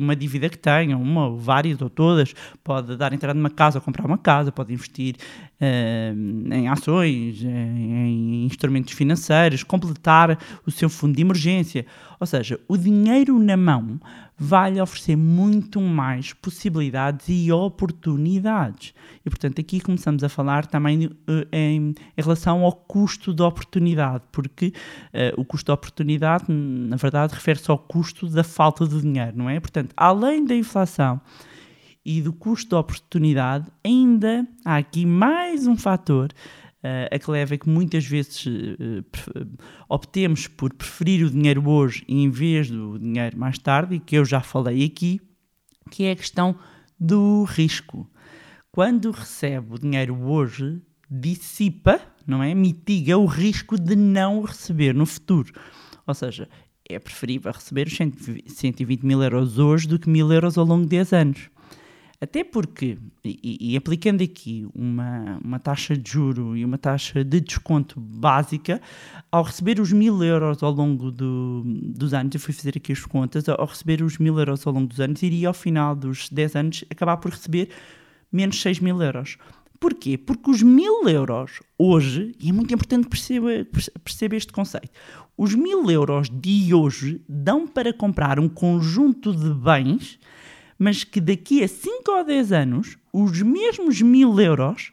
uma 0.00 0.16
dívida 0.16 0.48
que 0.48 0.56
tenha, 0.56 0.96
uma 0.96 1.26
ou 1.26 1.36
várias 1.36 1.78
ou 1.82 1.90
todas, 1.90 2.32
pode 2.64 2.96
dar 2.96 3.12
entrada 3.12 3.38
numa 3.38 3.50
casa 3.50 3.76
ou 3.76 3.82
comprar 3.82 4.06
uma 4.06 4.16
casa, 4.16 4.50
pode 4.50 4.72
investir 4.72 5.14
uh, 5.60 6.54
em 6.54 6.68
ações, 6.68 7.42
em, 7.44 7.48
em 7.50 8.46
instrumentos 8.46 8.94
financeiros, 8.94 9.62
completar 9.62 10.38
o 10.66 10.70
seu 10.70 10.88
fundo 10.88 11.14
de 11.16 11.20
emergência. 11.20 11.84
Ou 12.18 12.26
seja, 12.26 12.58
o 12.66 12.78
dinheiro 12.78 13.38
na 13.38 13.58
mão 13.58 14.00
vai 14.44 14.72
lhe 14.72 14.80
oferecer 14.80 15.14
muito 15.14 15.80
mais 15.80 16.32
possibilidades 16.32 17.26
e 17.28 17.52
oportunidades. 17.52 18.92
E, 19.24 19.30
portanto, 19.30 19.60
aqui 19.60 19.78
começamos 19.78 20.24
a 20.24 20.28
falar 20.28 20.66
também 20.66 21.06
uh, 21.06 21.12
em, 21.52 21.90
em, 21.90 21.94
relação 22.16 22.64
ao 22.64 22.72
custo 22.72 23.32
da 23.32 23.46
oportunidade, 23.46 24.24
porque 24.32 24.72
uh, 25.14 25.40
o 25.40 25.44
custo 25.44 25.68
da 25.68 25.74
oportunidade, 25.74 26.46
na 26.48 26.96
verdade, 26.96 27.34
refere-se 27.34 27.70
ao 27.70 27.78
custo 27.78 28.28
da 28.28 28.42
falta 28.42 28.84
de 28.84 29.00
dinheiro, 29.00 29.36
não 29.36 29.48
é? 29.48 29.60
Portanto, 29.60 29.94
além 29.96 30.44
da 30.44 30.56
inflação 30.56 31.20
e 32.04 32.20
do 32.20 32.32
custo 32.32 32.70
da 32.70 32.80
oportunidade, 32.80 33.68
ainda 33.84 34.44
há 34.64 34.76
aqui 34.76 35.06
mais 35.06 35.68
um 35.68 35.76
fator 35.76 36.32
a 36.82 37.18
que 37.18 37.30
leva 37.30 37.54
é 37.54 37.58
que 37.58 37.68
muitas 37.68 38.04
vezes 38.04 38.44
uh, 38.46 39.04
optemos 39.88 40.48
por 40.48 40.74
preferir 40.74 41.24
o 41.24 41.30
dinheiro 41.30 41.68
hoje 41.68 42.04
em 42.08 42.28
vez 42.28 42.68
do 42.70 42.98
dinheiro 42.98 43.38
mais 43.38 43.58
tarde, 43.58 43.96
e 43.96 44.00
que 44.00 44.16
eu 44.16 44.24
já 44.24 44.40
falei 44.40 44.84
aqui, 44.84 45.20
que 45.90 46.04
é 46.04 46.12
a 46.12 46.16
questão 46.16 46.56
do 46.98 47.44
risco. 47.44 48.10
Quando 48.70 49.10
recebe 49.10 49.74
o 49.74 49.78
dinheiro 49.78 50.20
hoje, 50.24 50.80
dissipa, 51.10 52.00
não 52.26 52.42
é? 52.42 52.54
Mitiga 52.54 53.18
o 53.18 53.26
risco 53.26 53.78
de 53.78 53.94
não 53.94 54.42
receber 54.42 54.94
no 54.94 55.04
futuro. 55.04 55.52
Ou 56.06 56.14
seja, 56.14 56.48
é 56.88 56.98
preferível 56.98 57.52
receber 57.52 57.86
os 57.86 57.96
120 57.96 59.02
mil 59.02 59.22
euros 59.22 59.58
hoje 59.58 59.86
do 59.86 59.98
que 59.98 60.08
mil 60.08 60.32
euros 60.32 60.56
ao 60.56 60.64
longo 60.64 60.84
de 60.84 60.90
10 60.90 61.12
anos. 61.12 61.50
Até 62.22 62.44
porque, 62.44 62.98
e, 63.24 63.72
e, 63.72 63.76
aplicando 63.76 64.22
aqui 64.22 64.64
uma, 64.76 65.40
uma 65.44 65.58
taxa 65.58 65.96
de 65.96 66.08
juro 66.08 66.56
e 66.56 66.64
uma 66.64 66.78
taxa 66.78 67.24
de 67.24 67.40
desconto 67.40 67.98
básica, 67.98 68.80
ao 69.28 69.42
receber 69.42 69.80
os 69.80 69.92
mil 69.92 70.22
euros 70.22 70.62
ao 70.62 70.70
longo 70.70 71.10
do, 71.10 71.64
dos 71.66 72.14
anos, 72.14 72.32
eu 72.32 72.40
fui 72.40 72.54
fazer 72.54 72.74
aqui 72.76 72.92
as 72.92 73.04
contas, 73.04 73.48
ao 73.48 73.66
receber 73.66 74.02
os 74.02 74.18
mil 74.18 74.38
euros 74.38 74.64
ao 74.64 74.72
longo 74.72 74.86
dos 74.86 75.00
anos, 75.00 75.20
iria 75.20 75.48
ao 75.48 75.54
final 75.54 75.96
dos 75.96 76.28
10 76.28 76.54
anos 76.54 76.84
acabar 76.88 77.16
por 77.16 77.32
receber 77.32 77.70
menos 78.30 78.62
6 78.62 78.78
mil 78.78 79.02
euros. 79.02 79.36
Porquê? 79.80 80.16
Porque 80.16 80.48
os 80.48 80.62
mil 80.62 81.08
euros 81.08 81.58
hoje, 81.76 82.36
e 82.38 82.50
é 82.50 82.52
muito 82.52 82.72
importante 82.72 83.08
perceber, 83.08 83.68
perceber 84.04 84.36
este 84.36 84.52
conceito, 84.52 84.90
os 85.36 85.56
mil 85.56 85.90
euros 85.90 86.30
de 86.30 86.72
hoje 86.72 87.20
dão 87.28 87.66
para 87.66 87.92
comprar 87.92 88.38
um 88.38 88.48
conjunto 88.48 89.34
de 89.34 89.52
bens 89.52 90.20
mas 90.82 91.04
que 91.04 91.20
daqui 91.20 91.62
a 91.62 91.68
5 91.68 92.10
ou 92.10 92.24
10 92.24 92.50
anos, 92.50 92.98
os 93.12 93.40
mesmos 93.40 94.02
mil 94.02 94.40
euros 94.40 94.90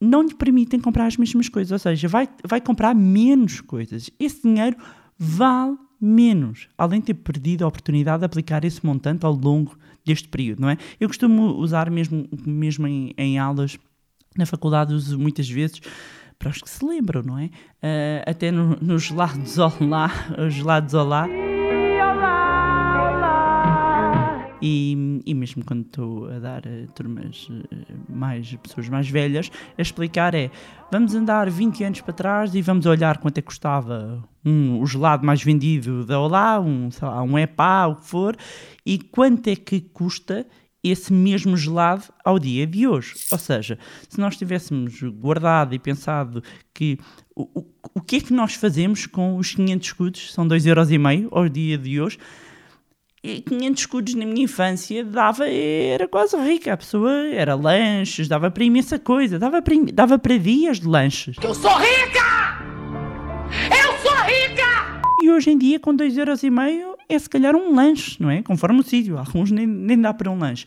não 0.00 0.22
lhe 0.22 0.32
permitem 0.32 0.78
comprar 0.78 1.06
as 1.06 1.16
mesmas 1.16 1.48
coisas, 1.48 1.72
ou 1.72 1.78
seja, 1.80 2.06
vai, 2.06 2.28
vai 2.46 2.60
comprar 2.60 2.94
menos 2.94 3.60
coisas. 3.60 4.08
Esse 4.16 4.42
dinheiro 4.42 4.76
vale 5.18 5.76
menos, 6.00 6.68
além 6.78 7.00
de 7.00 7.06
ter 7.06 7.14
perdido 7.14 7.64
a 7.64 7.66
oportunidade 7.66 8.20
de 8.20 8.26
aplicar 8.26 8.64
esse 8.64 8.86
montante 8.86 9.26
ao 9.26 9.32
longo 9.32 9.76
deste 10.06 10.28
período, 10.28 10.60
não 10.60 10.70
é? 10.70 10.78
Eu 11.00 11.08
costumo 11.08 11.56
usar 11.56 11.90
mesmo, 11.90 12.28
mesmo 12.46 12.86
em, 12.86 13.12
em 13.18 13.40
aulas 13.40 13.76
na 14.38 14.46
faculdade, 14.46 14.94
uso 14.94 15.18
muitas 15.18 15.50
vezes 15.50 15.80
para 16.38 16.50
os 16.50 16.62
que 16.62 16.70
se 16.70 16.84
lembram, 16.84 17.24
não 17.24 17.36
é? 17.36 17.46
Uh, 17.46 18.30
até 18.30 18.52
no, 18.52 18.76
nos 18.80 19.02
gelados 19.02 19.58
olá, 19.58 20.12
os 20.46 20.54
gelados 20.54 20.94
olá. 20.94 21.26
E, 24.62 25.20
e 25.26 25.34
mesmo 25.34 25.64
quando 25.64 25.82
estou 25.82 26.28
a 26.30 26.38
dar 26.38 26.62
a 26.66 26.86
turmas 26.92 27.48
eh, 27.50 27.94
mais, 28.08 28.54
pessoas 28.56 28.88
mais 28.88 29.08
velhas, 29.08 29.50
a 29.76 29.82
explicar 29.82 30.34
é, 30.34 30.50
vamos 30.90 31.14
andar 31.14 31.50
20 31.50 31.84
anos 31.84 32.00
para 32.00 32.14
trás 32.14 32.54
e 32.54 32.62
vamos 32.62 32.86
olhar 32.86 33.18
quanto 33.18 33.38
é 33.38 33.42
que 33.42 33.46
custava 33.46 34.22
um, 34.44 34.80
o 34.80 34.86
gelado 34.86 35.26
mais 35.26 35.42
vendido 35.42 36.04
da 36.04 36.18
Olá, 36.20 36.60
um, 36.60 36.90
sei 36.90 37.06
lá, 37.06 37.22
um 37.22 37.38
EPA, 37.38 37.88
o 37.88 37.96
que 37.96 38.06
for, 38.06 38.36
e 38.86 38.98
quanto 38.98 39.48
é 39.48 39.56
que 39.56 39.80
custa 39.80 40.46
esse 40.84 41.10
mesmo 41.10 41.56
gelado 41.56 42.04
ao 42.22 42.38
dia 42.38 42.66
de 42.66 42.86
hoje. 42.86 43.14
Ou 43.32 43.38
seja, 43.38 43.78
se 44.06 44.20
nós 44.20 44.36
tivéssemos 44.36 45.00
guardado 45.02 45.74
e 45.74 45.78
pensado 45.78 46.42
que 46.74 46.98
o, 47.34 47.42
o, 47.58 47.66
o 47.94 48.00
que 48.02 48.16
é 48.16 48.20
que 48.20 48.34
nós 48.34 48.54
fazemos 48.54 49.06
com 49.06 49.38
os 49.38 49.54
500 49.54 49.86
escudos, 49.86 50.34
são 50.34 50.46
2,5€ 50.46 51.28
ao 51.30 51.48
dia 51.48 51.78
de 51.78 51.98
hoje, 51.98 52.18
500 53.24 53.80
escudos 53.80 54.14
na 54.14 54.26
minha 54.26 54.44
infância 54.44 55.02
dava, 55.02 55.48
era 55.48 56.06
quase 56.06 56.36
rica. 56.36 56.74
A 56.74 56.76
pessoa 56.76 57.10
era 57.28 57.54
lanches, 57.54 58.28
dava 58.28 58.50
para 58.50 58.64
imensa 58.64 58.98
coisa, 58.98 59.38
dava 59.38 59.62
para, 59.62 59.74
dava 59.92 60.18
para 60.18 60.36
dias 60.36 60.78
de 60.78 60.86
lanches. 60.86 61.36
Eu 61.42 61.54
sou 61.54 61.74
rica! 61.78 62.58
Eu 63.70 63.98
sou 63.98 64.16
rica! 64.26 65.00
E 65.22 65.30
hoje 65.30 65.50
em 65.50 65.56
dia, 65.56 65.80
com 65.80 65.96
2,5€ 65.96 66.94
é 67.08 67.18
se 67.18 67.30
calhar 67.30 67.56
um 67.56 67.74
lanche, 67.74 68.22
não 68.22 68.30
é? 68.30 68.42
Conforme 68.42 68.80
o 68.80 68.82
sítio, 68.82 69.16
alguns 69.16 69.50
nem, 69.50 69.66
nem 69.66 69.98
dá 69.98 70.12
para 70.12 70.30
um 70.30 70.38
lanche. 70.38 70.66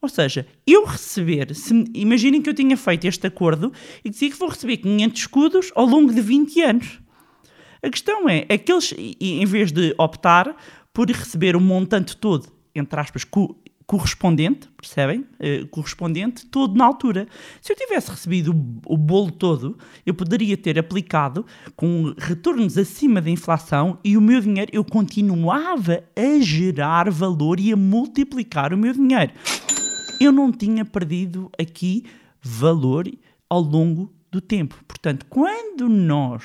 Ou 0.00 0.08
seja, 0.08 0.46
eu 0.64 0.84
receber, 0.84 1.52
se, 1.56 1.84
imaginem 1.92 2.40
que 2.40 2.48
eu 2.48 2.54
tinha 2.54 2.76
feito 2.76 3.06
este 3.06 3.26
acordo 3.26 3.72
e 4.04 4.10
dizia 4.10 4.30
que 4.30 4.38
vou 4.38 4.48
receber 4.48 4.76
500 4.76 5.20
escudos 5.20 5.72
ao 5.74 5.86
longo 5.86 6.12
de 6.12 6.20
20 6.20 6.62
anos. 6.62 7.00
A 7.82 7.90
questão 7.90 8.28
é, 8.28 8.46
aqueles, 8.48 8.94
em 9.20 9.44
vez 9.44 9.72
de 9.72 9.94
optar 9.98 10.54
por 10.96 11.10
receber 11.10 11.54
o 11.54 11.60
montante 11.60 12.16
todo, 12.16 12.48
entre 12.74 12.98
aspas, 12.98 13.22
co 13.22 13.54
correspondente, 13.84 14.66
percebem? 14.76 15.26
Uh, 15.38 15.68
correspondente 15.68 16.46
todo 16.46 16.74
na 16.74 16.86
altura. 16.86 17.28
Se 17.60 17.70
eu 17.70 17.76
tivesse 17.76 18.10
recebido 18.10 18.50
o, 18.50 18.94
o, 18.94 18.96
bolo 18.96 19.30
todo, 19.30 19.78
eu 20.06 20.14
poderia 20.14 20.56
ter 20.56 20.76
aplicado 20.76 21.44
com 21.76 22.14
retornos 22.18 22.78
acima 22.78 23.20
da 23.20 23.30
inflação 23.30 23.98
e 24.02 24.16
o 24.16 24.20
meu 24.22 24.40
dinheiro, 24.40 24.72
eu 24.74 24.82
continuava 24.82 26.02
a 26.16 26.40
gerar 26.40 27.10
valor 27.10 27.60
e 27.60 27.72
a 27.72 27.76
multiplicar 27.76 28.72
o 28.72 28.78
meu 28.78 28.94
dinheiro. 28.94 29.32
Eu 30.18 30.32
não 30.32 30.50
tinha 30.50 30.84
perdido 30.84 31.48
aqui 31.60 32.04
valor 32.40 33.06
ao 33.50 33.60
longo 33.60 34.10
do 34.32 34.40
tempo. 34.40 34.82
Portanto, 34.88 35.26
quando 35.28 35.88
nós 35.90 36.42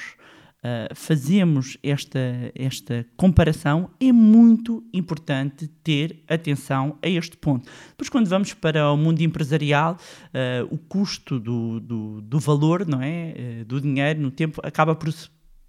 uh, 0.61 0.95
fazemos 0.95 1.77
esta, 1.83 2.19
esta 2.55 3.05
comparação, 3.17 3.89
é 3.99 4.11
muito 4.11 4.83
importante 4.93 5.67
ter 5.83 6.23
atenção 6.27 6.97
a 7.01 7.09
este 7.09 7.37
ponto. 7.37 7.69
Depois, 7.89 8.09
quando 8.09 8.27
vamos 8.27 8.53
para 8.53 8.91
o 8.91 8.97
mundo 8.97 9.21
empresarial, 9.21 9.97
uh, 10.27 10.73
o 10.73 10.77
custo 10.77 11.39
do, 11.39 11.79
do, 11.79 12.21
do, 12.21 12.39
valor, 12.39 12.85
não 12.87 13.01
é? 13.01 13.61
Uh, 13.61 13.65
do 13.65 13.81
dinheiro 13.81 14.21
no 14.21 14.31
tempo, 14.31 14.61
acaba 14.63 14.95
por, 14.95 15.13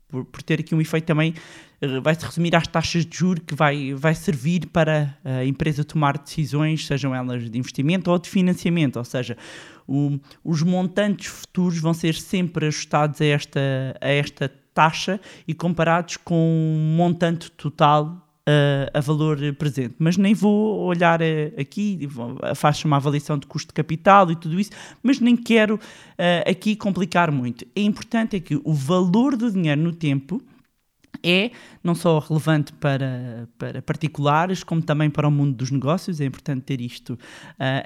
por, 0.09 0.25
por 0.27 0.43
ter 0.43 0.61
aqui 0.61 0.75
um 0.75 0.81
efeito 0.81 1.07
também 1.07 1.35
vai 2.01 2.15
se 2.15 2.25
resumir 2.25 2.55
às 2.55 2.69
taxas 2.69 3.05
de 3.05 3.17
juros 3.17 3.43
que 3.45 3.57
vai, 3.57 3.93
vai 3.93 4.15
servir 4.15 4.69
para 4.69 5.19
a 5.25 5.45
empresa 5.45 5.83
tomar 5.83 6.17
decisões, 6.17 6.87
sejam 6.87 7.13
elas 7.13 7.51
de 7.51 7.59
investimento 7.59 8.09
ou 8.09 8.21
de 8.21 8.31
financiamento, 8.31 8.99
ou 9.01 9.05
seja, 9.05 9.37
o, 9.85 10.17
os 10.45 10.63
montantes 10.63 11.27
futuros 11.27 11.81
vão 11.81 11.93
ser 11.93 12.15
sempre 12.15 12.67
ajustados 12.67 13.21
a 13.21 13.25
esta, 13.25 13.61
a 14.01 14.09
esta 14.09 14.49
taxa 14.75 15.21
e 15.47 15.55
comparados 15.55 16.17
com 16.17 16.35
um 16.35 16.97
montante 16.97 17.51
total 17.53 18.29
a, 18.47 18.99
a 18.99 19.01
valor 19.01 19.39
presente. 19.55 19.95
Mas 19.99 20.17
nem 20.17 20.35
vou 20.35 20.81
olhar 20.81 21.21
aqui, 21.59 22.09
faço 22.55 22.87
uma 22.87 22.97
avaliação 22.97 23.39
de 23.39 23.47
custo 23.47 23.69
de 23.69 23.75
capital 23.75 24.31
e 24.31 24.37
tudo 24.37 24.59
isso, 24.59 24.71
mas 25.03 25.21
nem 25.21 25.37
quero 25.37 25.79
aqui 26.47 26.75
complicar 26.75 27.31
muito. 27.31 27.65
É 27.75 27.81
importante 27.81 28.37
é 28.37 28.41
que 28.41 28.61
o 28.65 28.73
valor 28.73 29.37
do 29.37 29.51
dinheiro 29.51 29.81
no 29.81 29.93
tempo 29.93 30.43
é 31.23 31.51
não 31.83 31.95
só 31.95 32.19
relevante 32.21 32.73
para, 32.75 33.49
para 33.59 33.83
particulares, 33.83 34.63
como 34.63 34.81
também 34.81 35.11
para 35.11 35.27
o 35.27 35.31
mundo 35.31 35.55
dos 35.57 35.71
negócios. 35.71 36.21
É 36.21 36.25
importante 36.25 36.63
ter 36.63 36.81
isto 36.81 37.15
uh, 37.15 37.19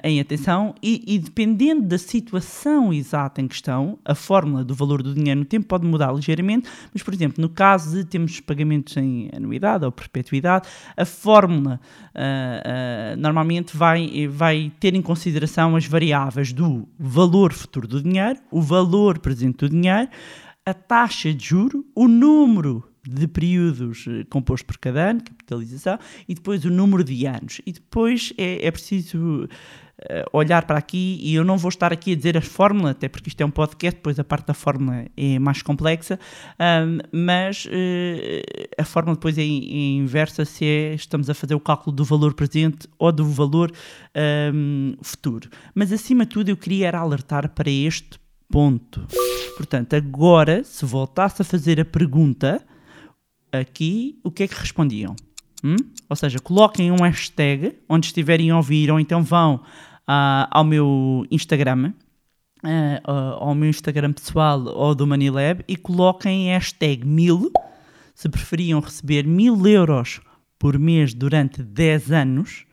em 0.03 0.19
atenção. 0.19 0.75
E, 0.81 1.03
e, 1.07 1.17
dependendo 1.17 1.87
da 1.87 1.97
situação 1.97 2.93
exata 2.93 3.41
em 3.41 3.47
questão, 3.47 3.97
a 4.05 4.13
fórmula 4.13 4.63
do 4.63 4.75
valor 4.75 5.01
do 5.01 5.13
dinheiro 5.13 5.39
no 5.39 5.45
tempo 5.45 5.65
pode 5.65 5.85
mudar 5.85 6.11
ligeiramente. 6.13 6.69
Mas, 6.93 7.01
por 7.01 7.13
exemplo, 7.13 7.41
no 7.41 7.49
caso 7.49 7.97
de 7.97 8.05
termos 8.05 8.39
pagamentos 8.39 8.95
em 8.97 9.29
anuidade 9.35 9.83
ou 9.83 9.91
perpetuidade, 9.91 10.67
a 10.95 11.05
fórmula 11.05 11.79
uh, 12.15 13.13
uh, 13.15 13.17
normalmente 13.17 13.75
vai, 13.75 14.27
vai 14.27 14.71
ter 14.79 14.93
em 14.93 15.01
consideração 15.01 15.75
as 15.75 15.85
variáveis 15.85 16.53
do 16.53 16.87
valor 16.99 17.53
futuro 17.53 17.87
do 17.87 18.01
dinheiro, 18.01 18.39
o 18.51 18.61
valor 18.61 19.19
presente 19.19 19.57
do 19.57 19.69
dinheiro, 19.69 20.09
a 20.65 20.73
taxa 20.73 21.33
de 21.33 21.45
juro, 21.45 21.85
o 21.95 22.07
número 22.07 22.83
de 23.09 23.27
períodos 23.27 24.05
eh, 24.07 24.25
composto 24.29 24.65
por 24.65 24.77
cada 24.77 25.09
ano, 25.09 25.21
capitalização, 25.23 25.97
e 26.27 26.35
depois 26.35 26.65
o 26.65 26.69
número 26.69 27.03
de 27.03 27.25
anos. 27.25 27.61
E 27.65 27.71
depois 27.71 28.33
é, 28.37 28.65
é 28.65 28.71
preciso 28.71 29.43
uh, 29.47 29.47
olhar 30.31 30.65
para 30.65 30.77
aqui, 30.77 31.19
e 31.21 31.35
eu 31.35 31.43
não 31.43 31.57
vou 31.57 31.69
estar 31.69 31.91
aqui 31.91 32.13
a 32.13 32.15
dizer 32.15 32.37
a 32.37 32.41
fórmula, 32.41 32.91
até 32.91 33.07
porque 33.07 33.29
isto 33.29 33.41
é 33.41 33.45
um 33.45 33.51
podcast, 33.51 33.97
depois 33.97 34.19
a 34.19 34.23
parte 34.23 34.47
da 34.47 34.53
fórmula 34.53 35.05
é 35.15 35.39
mais 35.39 35.61
complexa, 35.61 36.19
mas 37.11 37.65
uh, 37.65 37.69
a 38.77 38.83
fórmula 38.85 39.15
depois 39.15 39.37
é, 39.37 39.43
inversa 39.43 40.45
se 40.45 40.65
é, 40.65 40.93
estamos 40.93 41.29
a 41.29 41.33
fazer 41.33 41.55
o 41.55 41.59
cálculo 41.59 41.95
do 41.95 42.03
valor 42.03 42.33
presente 42.33 42.87
ou 42.97 43.11
do 43.11 43.25
valor 43.25 43.71
um, 44.53 44.95
futuro. 45.01 45.49
Mas 45.73 45.91
acima 45.91 46.25
de 46.25 46.31
tudo 46.31 46.49
eu 46.49 46.57
queria 46.57 46.91
alertar 46.91 47.49
para 47.49 47.69
este 47.69 48.19
ponto. 48.49 49.05
Portanto, 49.55 49.95
agora, 49.95 50.63
se 50.63 50.85
voltasse 50.85 51.41
a 51.41 51.45
fazer 51.45 51.79
a 51.79 51.85
pergunta, 51.85 52.63
aqui, 53.51 54.19
o 54.23 54.31
que 54.31 54.43
é 54.43 54.47
que 54.47 54.55
respondiam? 54.55 55.15
Hum? 55.63 55.75
Ou 56.09 56.15
seja, 56.15 56.39
coloquem 56.39 56.91
um 56.91 57.03
hashtag 57.03 57.77
onde 57.89 58.07
estiverem 58.07 58.51
a 58.51 58.57
ouvir, 58.57 58.91
ou 58.91 58.99
então 58.99 59.23
vão 59.23 59.55
uh, 59.55 60.47
ao 60.49 60.63
meu 60.63 61.25
Instagram, 61.31 61.93
uh, 62.63 63.09
ao 63.39 63.55
meu 63.55 63.69
Instagram 63.69 64.13
pessoal 64.13 64.63
ou 64.65 64.93
do 64.95 65.05
Manilab 65.07 65.63
e 65.67 65.75
coloquem 65.75 66.47
hashtag 66.47 67.05
1000 67.05 67.51
se 68.13 68.29
preferiam 68.29 68.79
receber 68.79 69.27
1000 69.27 69.67
euros 69.67 70.21
por 70.57 70.79
mês 70.79 71.13
durante 71.13 71.61
10 71.61 72.11
anos 72.11 72.65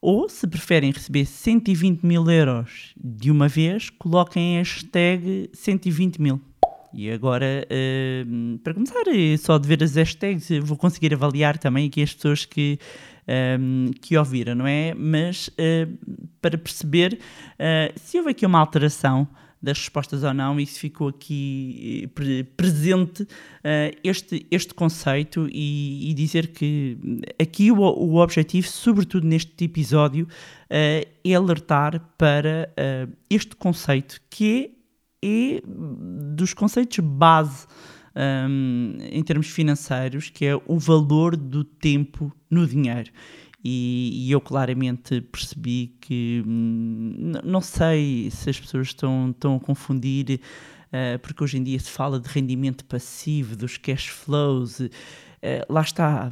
ou 0.00 0.28
se 0.28 0.46
preferem 0.46 0.92
receber 0.92 1.26
120 1.26 2.02
mil 2.02 2.30
euros 2.30 2.94
de 2.96 3.30
uma 3.30 3.48
vez, 3.48 3.90
coloquem 3.90 4.56
hashtag 4.56 5.50
120 5.52 6.20
mil. 6.22 6.40
E 6.92 7.10
agora, 7.10 7.66
uh, 7.66 8.58
para 8.58 8.74
começar, 8.74 9.02
é 9.06 9.36
só 9.36 9.58
de 9.58 9.68
ver 9.68 9.82
as 9.82 9.94
hashtags, 9.94 10.48
vou 10.62 10.76
conseguir 10.76 11.14
avaliar 11.14 11.56
também 11.56 11.86
aqui 11.86 12.02
as 12.02 12.12
pessoas 12.12 12.44
que, 12.44 12.78
um, 13.60 13.90
que 14.00 14.16
ouviram, 14.16 14.56
não 14.56 14.66
é? 14.66 14.92
Mas 14.94 15.48
uh, 15.48 16.18
para 16.42 16.58
perceber 16.58 17.14
uh, 17.54 17.98
se 17.98 18.18
houve 18.18 18.30
aqui 18.30 18.44
uma 18.44 18.58
alteração 18.58 19.28
das 19.62 19.78
respostas 19.78 20.24
ou 20.24 20.32
não, 20.32 20.58
e 20.58 20.64
se 20.64 20.80
ficou 20.80 21.08
aqui 21.08 22.10
presente 22.56 23.28
este, 24.02 24.46
este 24.50 24.72
conceito 24.72 25.46
e, 25.52 26.10
e, 26.10 26.14
dizer 26.14 26.46
que 26.46 26.96
aqui 27.38 27.70
o, 27.70 27.78
o 27.78 28.16
objetivo, 28.16 28.66
sobretudo 28.66 29.26
neste 29.26 29.62
episódio, 29.62 30.26
é 30.70 31.06
alertar 31.36 32.00
para 32.16 32.72
este 33.28 33.54
conceito 33.54 34.18
que 34.30 34.74
é 34.76 34.79
e 35.22 35.62
dos 35.66 36.54
conceitos 36.54 36.98
base 36.98 37.66
um, 38.14 38.96
em 39.00 39.22
termos 39.22 39.48
financeiros, 39.48 40.30
que 40.30 40.46
é 40.46 40.56
o 40.66 40.78
valor 40.78 41.36
do 41.36 41.64
tempo 41.64 42.32
no 42.50 42.66
dinheiro. 42.66 43.10
E, 43.62 44.26
e 44.26 44.32
eu 44.32 44.40
claramente 44.40 45.20
percebi 45.20 45.94
que 46.00 46.42
hum, 46.46 47.32
não 47.44 47.60
sei 47.60 48.30
se 48.30 48.48
as 48.48 48.58
pessoas 48.58 48.88
estão, 48.88 49.30
estão 49.30 49.56
a 49.56 49.60
confundir, 49.60 50.40
uh, 50.86 51.18
porque 51.20 51.44
hoje 51.44 51.58
em 51.58 51.62
dia 51.62 51.78
se 51.78 51.90
fala 51.90 52.18
de 52.18 52.28
rendimento 52.28 52.84
passivo, 52.86 53.54
dos 53.56 53.76
cash 53.76 54.06
flows. 54.06 54.80
Uh, 55.42 55.72
lá 55.72 55.80
está, 55.80 56.30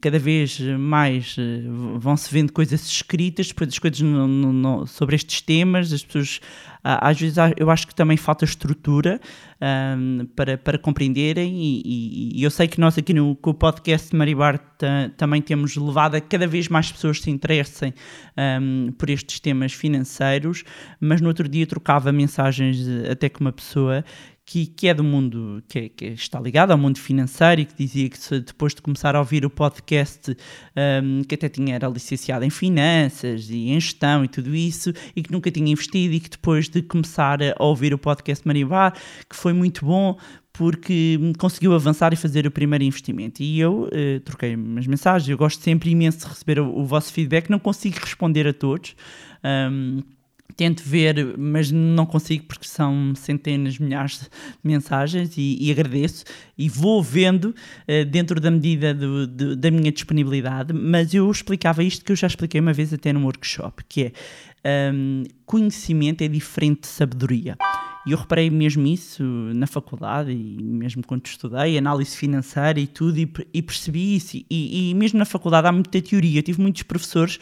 cada 0.00 0.18
vez 0.18 0.58
mais 0.60 1.36
uh, 1.38 1.98
vão-se 1.98 2.32
vendo 2.32 2.52
coisas 2.52 2.84
escritas, 2.88 3.48
depois 3.48 3.68
as 3.68 3.78
coisas 3.78 4.00
no, 4.00 4.26
no, 4.26 4.52
no, 4.52 4.86
sobre 4.86 5.14
estes 5.14 5.40
temas, 5.40 5.92
as 5.92 6.02
pessoas 6.02 6.40
às 6.82 7.20
vezes 7.20 7.36
eu 7.56 7.70
acho 7.70 7.86
que 7.86 7.94
também 7.94 8.16
falta 8.16 8.44
estrutura 8.44 9.20
um, 9.60 10.26
para, 10.34 10.56
para 10.56 10.78
compreenderem 10.78 11.54
e, 11.54 11.82
e, 11.84 12.40
e, 12.40 12.42
eu 12.42 12.50
sei 12.50 12.68
que 12.68 12.80
nós 12.80 12.96
aqui 12.96 13.12
no 13.12 13.34
com 13.36 13.50
o 13.50 13.54
podcast 13.54 14.10
de 14.10 14.16
Maribar 14.16 14.58
também 15.16 15.42
temos 15.42 15.76
levado 15.76 16.14
a 16.14 16.20
cada 16.20 16.46
vez 16.46 16.68
mais 16.68 16.90
pessoas 16.90 17.20
se 17.20 17.30
interessem 17.30 17.92
um, 18.60 18.92
por 18.92 19.10
estes 19.10 19.40
temas 19.40 19.72
financeiros, 19.72 20.64
mas 21.00 21.20
no 21.20 21.28
outro 21.28 21.48
dia 21.48 21.66
trocava 21.66 22.12
mensagens 22.12 22.78
até 23.10 23.28
com 23.28 23.40
uma 23.40 23.52
pessoa 23.52 24.04
que, 24.48 24.64
que 24.64 24.88
é 24.88 24.94
do 24.94 25.04
mundo, 25.04 25.62
que, 25.68 25.90
que, 25.90 26.06
está 26.06 26.40
ligado 26.40 26.70
ao 26.70 26.78
mundo 26.78 26.98
financeiro 26.98 27.60
e 27.60 27.64
que 27.66 27.74
dizia 27.76 28.08
que 28.08 28.18
depois 28.40 28.74
de 28.74 28.80
começar 28.80 29.14
a 29.14 29.18
ouvir 29.18 29.44
o 29.44 29.50
podcast, 29.50 30.34
um, 31.04 31.22
que 31.22 31.34
até 31.34 31.50
tinha, 31.50 31.74
era 31.74 31.86
licenciado 31.86 32.46
em 32.46 32.48
finanças 32.48 33.50
e 33.50 33.68
em 33.68 33.78
gestão 33.78 34.24
e 34.24 34.28
tudo 34.28 34.54
isso, 34.54 34.90
e 35.14 35.22
que 35.22 35.30
nunca 35.30 35.50
tinha 35.50 35.70
investido 35.70 36.14
e 36.14 36.20
que 36.20 36.30
depois 36.30 36.66
de 36.66 36.80
começar 36.80 37.40
a 37.42 37.62
ouvir 37.62 37.92
o 37.92 37.98
podcast 37.98 38.46
Maribar, 38.46 38.94
que 39.28 39.36
foi 39.36 39.52
muito 39.52 39.84
bom 39.84 40.16
porque 40.50 41.20
conseguiu 41.38 41.74
avançar 41.74 42.14
e 42.14 42.16
fazer 42.16 42.46
o 42.46 42.50
primeiro 42.50 42.84
investimento. 42.84 43.42
E 43.42 43.60
eu 43.60 43.82
uh, 43.82 44.20
troquei 44.24 44.56
umas 44.56 44.86
mensagens, 44.86 45.28
eu 45.28 45.36
gosto 45.36 45.62
sempre 45.62 45.90
imenso 45.90 46.20
de 46.20 46.26
receber 46.26 46.58
o, 46.58 46.74
o 46.74 46.86
vosso 46.86 47.12
feedback, 47.12 47.50
não 47.50 47.58
consigo 47.58 47.98
responder 48.00 48.48
a 48.48 48.54
todos. 48.54 48.96
Um, 49.44 50.02
tento 50.56 50.82
ver, 50.82 51.36
mas 51.38 51.70
não 51.70 52.04
consigo 52.04 52.44
porque 52.44 52.66
são 52.66 53.14
centenas, 53.14 53.78
milhares 53.78 54.20
de 54.20 54.28
mensagens 54.64 55.36
e, 55.36 55.56
e 55.60 55.70
agradeço 55.70 56.24
e 56.56 56.68
vou 56.68 57.02
vendo 57.02 57.54
uh, 57.54 58.04
dentro 58.06 58.40
da 58.40 58.50
medida 58.50 58.92
do, 58.92 59.26
do, 59.26 59.56
da 59.56 59.70
minha 59.70 59.92
disponibilidade, 59.92 60.72
mas 60.72 61.14
eu 61.14 61.30
explicava 61.30 61.82
isto 61.84 62.04
que 62.04 62.12
eu 62.12 62.16
já 62.16 62.26
expliquei 62.26 62.60
uma 62.60 62.72
vez 62.72 62.92
até 62.92 63.12
num 63.12 63.24
workshop, 63.24 63.84
que 63.88 64.12
é 64.64 64.92
um, 64.92 65.24
conhecimento 65.46 66.22
é 66.22 66.28
diferente 66.28 66.82
de 66.82 66.88
sabedoria. 66.88 67.56
E 68.06 68.12
eu 68.12 68.18
reparei 68.18 68.48
mesmo 68.48 68.86
isso 68.86 69.22
na 69.54 69.66
faculdade 69.66 70.30
e 70.32 70.62
mesmo 70.62 71.02
quando 71.06 71.26
estudei, 71.26 71.76
análise 71.76 72.16
financeira 72.16 72.80
e 72.80 72.86
tudo, 72.86 73.18
e, 73.18 73.30
e 73.52 73.60
percebi 73.60 74.16
isso. 74.16 74.36
E, 74.36 74.90
e, 74.90 74.94
mesmo 74.94 75.18
na 75.18 75.26
faculdade 75.26 75.66
há 75.66 75.72
muita 75.72 76.00
teoria. 76.00 76.38
Eu 76.38 76.42
tive 76.42 76.60
muitos 76.60 76.82
professores 76.84 77.38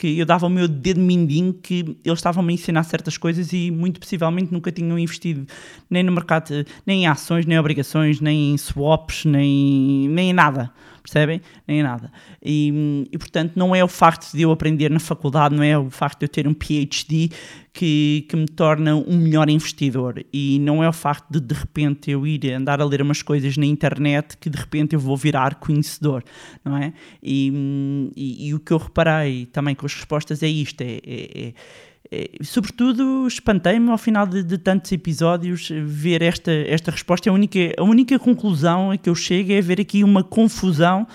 que 0.00 0.18
eu 0.18 0.24
dava 0.24 0.46
o 0.46 0.50
meu 0.50 0.66
dedo 0.66 0.98
mindinho 0.98 1.52
que 1.52 1.98
eles 2.02 2.18
estavam 2.18 2.46
a 2.46 2.52
ensinar 2.52 2.82
certas 2.84 3.18
coisas 3.18 3.52
e 3.52 3.70
muito 3.70 4.00
possivelmente 4.00 4.50
nunca 4.50 4.72
tinham 4.72 4.98
investido 4.98 5.46
nem 5.90 6.02
no 6.02 6.10
mercado, 6.10 6.64
nem 6.86 7.02
em 7.02 7.06
ações, 7.06 7.44
nem 7.44 7.56
em 7.56 7.60
obrigações, 7.60 8.18
nem 8.18 8.54
em 8.54 8.56
swaps, 8.56 9.26
nem, 9.26 10.08
nem 10.08 10.30
em 10.30 10.32
nada 10.32 10.72
percebem? 11.02 11.40
Nem 11.66 11.82
nada. 11.82 12.12
E, 12.42 13.06
e, 13.10 13.18
portanto, 13.18 13.52
não 13.56 13.74
é 13.74 13.82
o 13.82 13.88
facto 13.88 14.32
de 14.32 14.42
eu 14.42 14.50
aprender 14.50 14.90
na 14.90 15.00
faculdade, 15.00 15.54
não 15.54 15.62
é 15.62 15.78
o 15.78 15.90
facto 15.90 16.20
de 16.20 16.24
eu 16.24 16.28
ter 16.28 16.46
um 16.46 16.54
PhD 16.54 17.30
que, 17.72 18.26
que 18.28 18.36
me 18.36 18.46
torna 18.46 18.96
um 18.96 19.16
melhor 19.16 19.48
investidor. 19.48 20.24
E 20.32 20.58
não 20.60 20.82
é 20.82 20.88
o 20.88 20.92
facto 20.92 21.30
de 21.30 21.40
de 21.40 21.54
repente 21.54 22.10
eu 22.10 22.26
ir 22.26 22.52
andar 22.52 22.80
a 22.80 22.84
ler 22.84 23.02
umas 23.02 23.22
coisas 23.22 23.56
na 23.56 23.66
internet 23.66 24.36
que 24.36 24.50
de 24.50 24.58
repente 24.58 24.94
eu 24.94 25.00
vou 25.00 25.16
virar 25.16 25.56
conhecedor, 25.56 26.22
não 26.64 26.76
é? 26.76 26.92
E, 27.22 28.12
e, 28.16 28.48
e 28.48 28.54
o 28.54 28.60
que 28.60 28.72
eu 28.72 28.78
reparei 28.78 29.46
também 29.46 29.74
com 29.74 29.86
as 29.86 29.94
respostas 29.94 30.42
é 30.42 30.48
isto: 30.48 30.80
é, 30.82 31.00
é, 31.04 31.48
é 31.48 31.54
sobretudo 32.42 33.26
espantei-me 33.26 33.88
ao 33.90 33.98
final 33.98 34.26
de, 34.26 34.42
de, 34.42 34.58
tantos 34.58 34.90
episódios 34.90 35.70
ver 35.84 36.22
esta, 36.22 36.50
esta 36.50 36.90
resposta. 36.90 37.30
A 37.30 37.32
única, 37.32 37.58
a 37.78 37.84
única 37.84 38.18
conclusão 38.18 38.90
a 38.90 38.96
que 38.96 39.08
eu 39.08 39.14
chego 39.14 39.52
é 39.52 39.60
ver 39.60 39.80
aqui 39.80 40.02
uma 40.02 40.24
confusão 40.24 41.06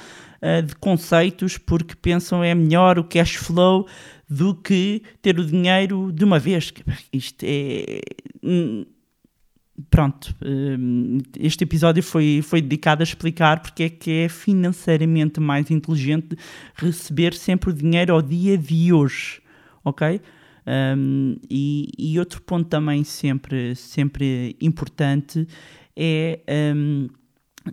uh, 0.41 0.61
de 0.61 0.73
conceitos, 0.75 1.57
porque 1.57 1.95
pensam 1.95 2.43
é 2.43 2.55
melhor 2.55 2.97
o 2.97 3.03
cash 3.03 3.35
flow 3.35 3.85
do 4.29 4.55
que 4.55 5.01
ter 5.21 5.37
o 5.37 5.45
dinheiro 5.45 6.11
de 6.13 6.23
uma 6.23 6.39
vez. 6.39 6.73
Isto 7.11 7.43
é. 7.43 7.99
Hum, 8.41 8.85
pronto, 9.89 10.33
este 11.37 11.65
episódio 11.65 12.01
foi, 12.01 12.41
foi 12.41 12.61
dedicado 12.61 13.01
a 13.01 13.03
explicar 13.03 13.59
porque 13.59 13.83
é 13.83 13.89
que 13.89 14.11
é 14.11 14.29
financeiramente 14.29 15.41
mais 15.41 15.69
inteligente 15.69 16.37
receber 16.75 17.33
sempre 17.33 17.71
o 17.71 17.73
dinheiro 17.73 18.13
ao 18.13 18.21
dia 18.21 18.57
de 18.57 18.93
hoje, 18.93 19.41
ok? 19.83 20.21
Um, 20.67 21.35
e, 21.49 21.89
e, 21.97 22.17
outro 22.17 22.41
ponto 22.41 22.67
também 22.67 23.03
sempre, 23.03 23.75
sempre 23.75 24.55
importante 24.59 25.47
é 25.95 26.39
um, 26.75 27.07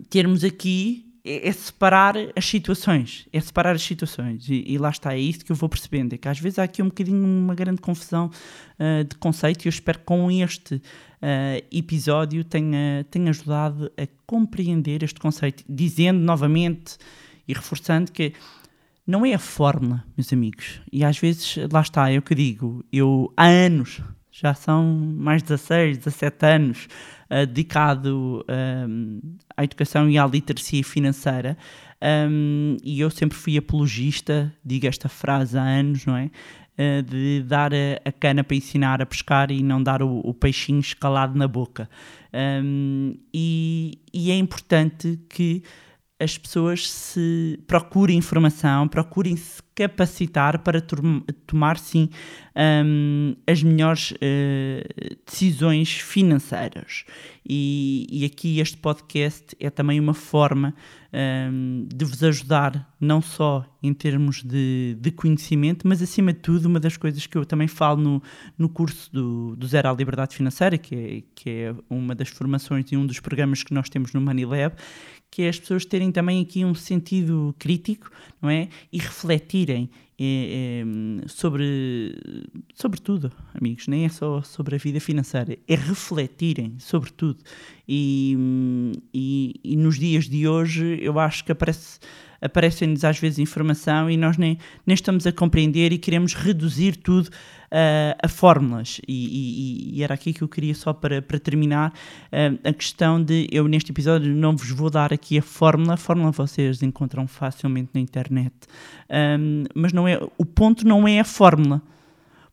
termos 0.09 0.43
aqui 0.43 1.13
é, 1.25 1.47
é 1.47 1.51
separar 1.51 2.15
as 2.35 2.45
situações, 2.45 3.27
é 3.31 3.39
separar 3.39 3.75
as 3.75 3.81
situações. 3.81 4.47
E, 4.49 4.63
e, 4.67 4.77
lá 4.77 4.89
está, 4.89 5.13
é 5.13 5.19
isso 5.19 5.43
que 5.43 5.51
eu 5.51 5.55
vou 5.55 5.69
percebendo, 5.69 6.13
é 6.13 6.17
que 6.17 6.27
às 6.27 6.39
vezes 6.39 6.59
há 6.59 6.63
aqui 6.63 6.81
um 6.81 6.87
bocadinho 6.87 7.25
uma 7.25 7.55
grande 7.55 7.81
confusão 7.81 8.29
uh, 8.79 9.03
de 9.03 9.15
conceito 9.15 9.65
e 9.65 9.67
eu 9.67 9.71
espero 9.71 9.99
que 9.99 10.05
com 10.05 10.29
este 10.29 10.75
uh, 10.75 10.81
episódio 11.71 12.43
tenha, 12.43 13.05
tenha 13.09 13.29
ajudado 13.29 13.91
a 13.97 14.07
compreender 14.27 15.01
este 15.01 15.19
conceito, 15.19 15.63
dizendo 15.67 16.19
novamente 16.19 16.97
e 17.47 17.53
reforçando 17.53 18.11
que 18.11 18.33
não 19.05 19.25
é 19.25 19.33
a 19.33 19.39
fórmula, 19.39 20.03
meus 20.17 20.31
amigos, 20.31 20.81
e 20.91 21.03
às 21.03 21.17
vezes, 21.17 21.57
lá 21.71 21.81
está, 21.81 22.09
é 22.09 22.17
o 22.17 22.21
que 22.21 22.33
digo, 22.33 22.83
eu 22.91 23.31
há 23.35 23.47
anos, 23.47 24.01
já 24.31 24.53
são 24.53 24.83
mais 25.15 25.43
de 25.43 25.49
16, 25.49 25.97
17 25.99 26.45
anos, 26.45 26.87
uh, 27.29 27.45
dedicado 27.45 28.43
um, 28.49 29.19
à 29.55 29.63
educação 29.63 30.09
e 30.09 30.17
à 30.17 30.25
literacia 30.25 30.83
financeira. 30.83 31.55
Um, 32.01 32.77
e 32.83 32.99
eu 32.99 33.09
sempre 33.11 33.37
fui 33.37 33.57
apologista, 33.57 34.51
digo 34.65 34.87
esta 34.87 35.07
frase 35.07 35.57
há 35.57 35.61
anos, 35.61 36.05
não 36.05 36.17
é? 36.17 36.31
Uh, 36.75 37.03
de 37.03 37.43
dar 37.43 37.71
a, 37.73 38.01
a, 38.03 38.11
cana 38.11 38.43
para 38.43 38.57
ensinar 38.57 38.99
a 38.99 39.05
pescar 39.05 39.51
e 39.51 39.61
não 39.61 39.81
dar 39.81 40.01
o, 40.01 40.19
o 40.21 40.33
peixinho 40.33 40.79
escalado 40.79 41.37
na 41.37 41.47
boca. 41.47 41.87
Um, 42.33 43.15
e, 43.31 43.99
e 44.11 44.31
é 44.31 44.35
importante 44.35 45.19
que 45.29 45.61
as 46.23 46.37
pessoas 46.37 46.89
se 46.89 47.59
procurem 47.67 48.17
informação, 48.17 48.87
procurem 48.87 49.35
se 49.35 49.61
capacitar 49.75 50.59
para 50.59 50.79
tomar, 51.47 51.77
sim, 51.77 52.09
um, 52.85 53.35
as 53.47 53.63
melhores 53.63 54.11
uh, 54.11 55.15
decisões 55.25 55.91
financeiras. 55.91 57.03
E, 57.47 58.07
e, 58.09 58.23
aqui 58.23 58.59
este 58.59 58.77
podcast 58.77 59.55
é 59.59 59.69
também 59.69 59.99
uma 59.99 60.13
forma 60.13 60.73
um, 61.51 61.85
de 61.93 62.05
vos 62.05 62.23
ajudar, 62.23 62.93
não 63.01 63.21
só 63.21 63.65
em 63.81 63.93
termos 63.93 64.41
de, 64.43 64.95
de, 64.99 65.11
conhecimento, 65.11 65.85
mas 65.85 66.01
acima 66.01 66.31
de 66.31 66.39
tudo, 66.39 66.67
uma 66.67 66.79
das 66.79 66.95
coisas 66.95 67.27
que 67.27 67.37
eu 67.37 67.45
também 67.45 67.67
falo 67.67 67.99
no, 67.99 68.23
no 68.57 68.69
curso 68.69 69.11
do, 69.11 69.55
do 69.57 69.67
Zero 69.67 69.89
à 69.89 69.93
Liberdade 69.93 70.35
Financeira, 70.35 70.77
que 70.77 70.95
é, 70.95 71.23
que 71.35 71.49
é 71.49 71.75
uma 71.89 72.15
das 72.15 72.29
formações 72.29 72.89
e 72.91 72.95
um 72.95 73.05
dos 73.05 73.19
programas 73.19 73.61
que 73.61 73.73
nós 73.73 73.89
temos 73.89 74.13
no 74.13 74.21
Money 74.21 74.45
Lab, 74.45 74.75
que 75.33 75.41
é 75.41 75.49
as 75.49 75.59
pessoas 75.59 75.83
terem 75.83 76.11
também 76.11 76.43
aqui 76.43 76.63
um 76.63 76.75
sentido 76.75 77.55
crítico, 77.57 78.11
não 78.39 78.51
é? 78.51 78.69
E 78.91 78.99
refletirem 78.99 79.89
é, 80.19 80.83
é, 80.83 81.27
sobre, 81.27 82.15
sobre 82.75 83.01
tudo, 83.01 83.31
amigos, 83.51 83.87
nem 83.87 84.05
é 84.05 84.09
só 84.09 84.43
sobre 84.43 84.75
a 84.75 84.77
vida 84.77 84.99
financeira, 84.99 85.57
é 85.67 85.73
refletirem 85.73 86.75
sobre 86.77 87.11
tudo. 87.11 87.43
E, 87.89 88.37
e, 89.11 89.55
e 89.63 89.75
nos 89.75 89.97
dias 89.97 90.29
de 90.29 90.47
hoje 90.47 90.99
eu 91.01 91.17
acho 91.17 91.43
que 91.43 91.51
aparece 91.51 91.99
aparecem-nos 92.43 93.03
às 93.03 93.17
vezes 93.17 93.39
informação 93.39 94.09
e 94.09 94.17
nós 94.17 94.37
nem, 94.37 94.57
nem 94.85 94.93
estamos 94.93 95.25
a 95.25 95.31
compreender 95.31 95.93
e 95.93 95.97
queremos 95.97 96.33
reduzir 96.33 96.97
tudo 96.97 97.27
uh, 97.27 98.15
a 98.21 98.27
fórmulas. 98.27 98.99
E, 99.07 99.93
e, 99.93 99.97
e, 99.97 100.03
era 100.03 100.13
aqui 100.13 100.33
que 100.33 100.41
eu 100.41 100.47
queria 100.47 100.75
só 100.75 100.91
para, 100.93 101.21
para 101.21 101.39
terminar 101.39 101.91
uh, 101.91 102.59
a 102.67 102.73
questão 102.73 103.23
de 103.23 103.47
eu 103.51 103.67
neste 103.67 103.91
episódio 103.91 104.33
não 104.35 104.55
vos 104.55 104.69
vou 104.69 104.89
dar 104.89 105.13
aqui 105.13 105.37
a 105.37 105.41
fórmula, 105.41 105.93
a 105.93 105.97
fórmula 105.97 106.31
vocês 106.31 106.83
encontram 106.83 107.27
facilmente 107.27 107.89
na 107.93 108.01
internet, 108.01 108.53
um, 109.39 109.63
mas 109.73 109.93
não 109.93 110.07
é, 110.07 110.19
o 110.37 110.45
ponto 110.45 110.85
não 110.85 111.07
é 111.07 111.19
a 111.19 111.25
fórmula. 111.25 111.81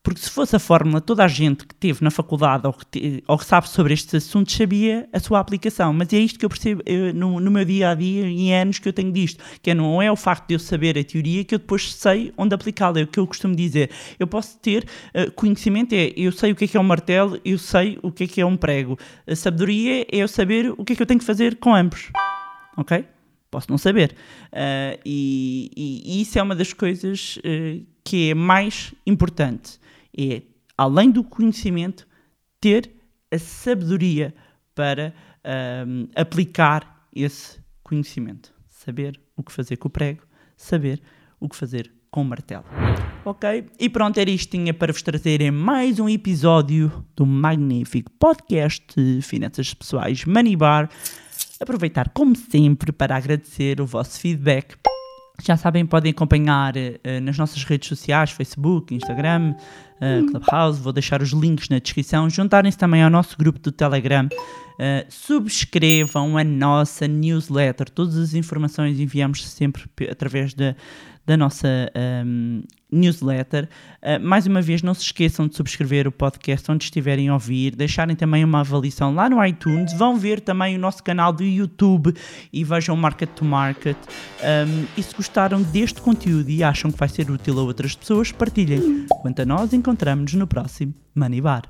Porque 0.03 0.19
se 0.19 0.31
fosse 0.31 0.55
a 0.55 0.59
fórmula, 0.59 0.99
toda 0.99 1.23
a 1.23 1.27
gente 1.27 1.63
que 1.65 1.75
teve 1.75 2.03
na 2.03 2.09
faculdade 2.09 2.65
ou 2.65 2.73
que, 2.73 2.85
te, 2.87 3.23
ou 3.27 3.37
que 3.37 3.45
sabe 3.45 3.69
sobre 3.69 3.93
estes 3.93 4.15
assuntos 4.15 4.55
sabia 4.55 5.07
a 5.13 5.19
sua 5.19 5.39
aplicação. 5.39 5.93
Mas 5.93 6.11
é 6.11 6.17
isto 6.17 6.39
que 6.39 6.45
eu 6.45 6.49
percebo 6.49 6.81
eu, 6.87 7.13
no, 7.13 7.39
no, 7.39 7.51
meu 7.51 7.63
dia 7.63 7.91
a 7.91 7.93
dia 7.93 8.25
em 8.25 8.51
anos 8.51 8.79
que 8.79 8.89
eu 8.89 8.93
tenho 8.93 9.11
disto. 9.11 9.43
Que 9.61 9.69
é, 9.69 9.75
não 9.75 10.01
é 10.01 10.11
o 10.11 10.15
facto 10.15 10.47
de 10.47 10.55
eu 10.55 10.59
saber 10.59 10.97
a 10.97 11.03
teoria 11.03 11.43
que 11.43 11.53
eu 11.53 11.59
depois 11.59 11.93
sei 11.93 12.33
onde 12.35 12.55
aplicá-la. 12.55 12.99
É 12.99 13.03
o 13.03 13.07
que 13.07 13.19
eu 13.19 13.27
costumo 13.27 13.55
dizer. 13.55 13.91
Eu 14.19 14.25
posso 14.25 14.57
ter 14.57 14.87
uh, 15.13 15.31
conhecimento, 15.33 15.93
é 15.93 16.11
eu 16.17 16.31
sei 16.31 16.51
o 16.51 16.55
que 16.55 16.65
é 16.65 16.67
que 16.67 16.77
é 16.77 16.79
um 16.79 16.83
martelo, 16.83 17.39
eu 17.45 17.59
sei 17.59 17.99
o 18.01 18.11
que 18.11 18.23
é 18.23 18.27
que 18.27 18.41
é 18.41 18.45
um 18.45 18.57
prego. 18.57 18.97
A 19.27 19.35
sabedoria 19.35 20.01
é 20.11 20.17
eu 20.17 20.27
saber 20.27 20.73
o 20.75 20.83
que 20.83 20.93
é 20.93 20.95
que 20.95 21.01
eu 21.03 21.07
tenho 21.07 21.19
que 21.19 21.25
fazer 21.25 21.57
com 21.57 21.75
ambos. 21.75 22.09
Ok? 22.75 23.05
Posso 23.51 23.69
não 23.69 23.77
saber. 23.77 24.15
Uh, 24.47 24.97
e, 25.05 25.69
e, 25.77 26.21
isso 26.23 26.39
é 26.39 26.41
uma 26.41 26.55
das 26.55 26.73
coisas 26.73 27.37
uh, 27.37 27.85
que 28.03 28.31
é 28.31 28.33
mais 28.33 28.95
importante 29.05 29.79
é, 30.17 30.43
além 30.77 31.11
do 31.11 31.23
conhecimento, 31.23 32.07
ter 32.59 32.91
a 33.31 33.37
sabedoria 33.39 34.33
para 34.75 35.13
um, 35.87 36.07
aplicar 36.15 37.07
esse 37.13 37.59
conhecimento. 37.83 38.53
Saber 38.67 39.19
o 39.35 39.43
que 39.43 39.51
fazer 39.51 39.77
com 39.77 39.87
o 39.87 39.91
prego, 39.91 40.23
saber 40.55 41.01
o 41.39 41.47
que 41.47 41.55
fazer 41.55 41.91
com 42.09 42.21
o 42.21 42.25
martelo. 42.25 42.65
Ok? 43.23 43.65
E 43.79 43.89
pronto, 43.89 44.19
era 44.19 44.29
isto 44.29 44.51
tinha 44.51 44.73
para 44.73 44.91
vos 44.91 45.01
trazer 45.01 45.41
em 45.41 45.51
mais 45.51 45.99
um 45.99 46.09
episódio 46.09 47.05
do 47.15 47.25
magnífico 47.25 48.11
podcast 48.19 48.85
de 48.95 49.21
Finanças 49.21 49.73
Pessoais 49.73 50.25
Money 50.25 50.55
Bar. 50.55 50.89
Aproveitar, 51.59 52.09
como 52.09 52.35
sempre, 52.35 52.91
para 52.91 53.15
agradecer 53.15 53.79
o 53.79 53.85
vosso 53.85 54.19
feedback 54.19 54.75
já 55.45 55.57
sabem, 55.57 55.85
podem 55.85 56.11
acompanhar 56.11 56.73
uh, 56.75 57.21
nas 57.21 57.37
nossas 57.37 57.63
redes 57.63 57.89
sociais, 57.89 58.31
Facebook, 58.31 58.93
Instagram, 58.93 59.55
uh, 60.01 60.25
Clubhouse. 60.31 60.81
Vou 60.81 60.93
deixar 60.93 61.21
os 61.21 61.31
links 61.31 61.69
na 61.69 61.79
descrição. 61.79 62.29
Juntarem-se 62.29 62.77
também 62.77 63.03
ao 63.03 63.09
nosso 63.09 63.37
grupo 63.37 63.59
do 63.59 63.71
Telegram. 63.71 64.27
Uh, 64.81 65.05
subscrevam 65.09 66.39
a 66.39 66.43
nossa 66.43 67.07
newsletter. 67.07 67.87
Todas 67.87 68.17
as 68.17 68.33
informações 68.33 68.99
enviamos 68.99 69.47
sempre 69.47 69.83
através 70.09 70.55
da, 70.55 70.75
da 71.23 71.37
nossa 71.37 71.67
um, 72.25 72.63
newsletter. 72.91 73.69
Uh, 74.01 74.19
mais 74.19 74.47
uma 74.47 74.59
vez, 74.59 74.81
não 74.81 74.95
se 74.95 75.03
esqueçam 75.03 75.47
de 75.47 75.55
subscrever 75.55 76.07
o 76.07 76.11
podcast 76.11 76.71
onde 76.71 76.85
estiverem 76.85 77.29
a 77.29 77.33
ouvir, 77.35 77.75
deixarem 77.75 78.15
também 78.15 78.43
uma 78.43 78.61
avaliação 78.61 79.13
lá 79.13 79.29
no 79.29 79.45
iTunes, 79.45 79.93
vão 79.93 80.17
ver 80.17 80.39
também 80.39 80.75
o 80.75 80.79
nosso 80.79 81.03
canal 81.03 81.31
do 81.31 81.43
YouTube 81.43 82.15
e 82.51 82.63
vejam 82.63 82.95
Market 82.95 83.29
to 83.35 83.45
Market. 83.45 83.97
Um, 84.41 84.87
e 84.97 85.03
se 85.03 85.15
gostaram 85.15 85.61
deste 85.61 86.01
conteúdo 86.01 86.49
e 86.49 86.63
acham 86.63 86.91
que 86.91 86.97
vai 86.97 87.07
ser 87.07 87.29
útil 87.29 87.59
a 87.59 87.61
outras 87.61 87.95
pessoas, 87.95 88.31
partilhem. 88.31 89.05
Quanto 89.21 89.43
a 89.43 89.45
nós, 89.45 89.73
encontramos-nos 89.73 90.33
no 90.33 90.47
próximo 90.47 90.91
Money 91.13 91.39
Bar. 91.39 91.69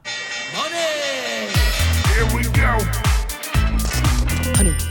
Here 2.21 2.35
we 2.35 2.43
go. 2.43 2.77
Honey. 4.53 4.90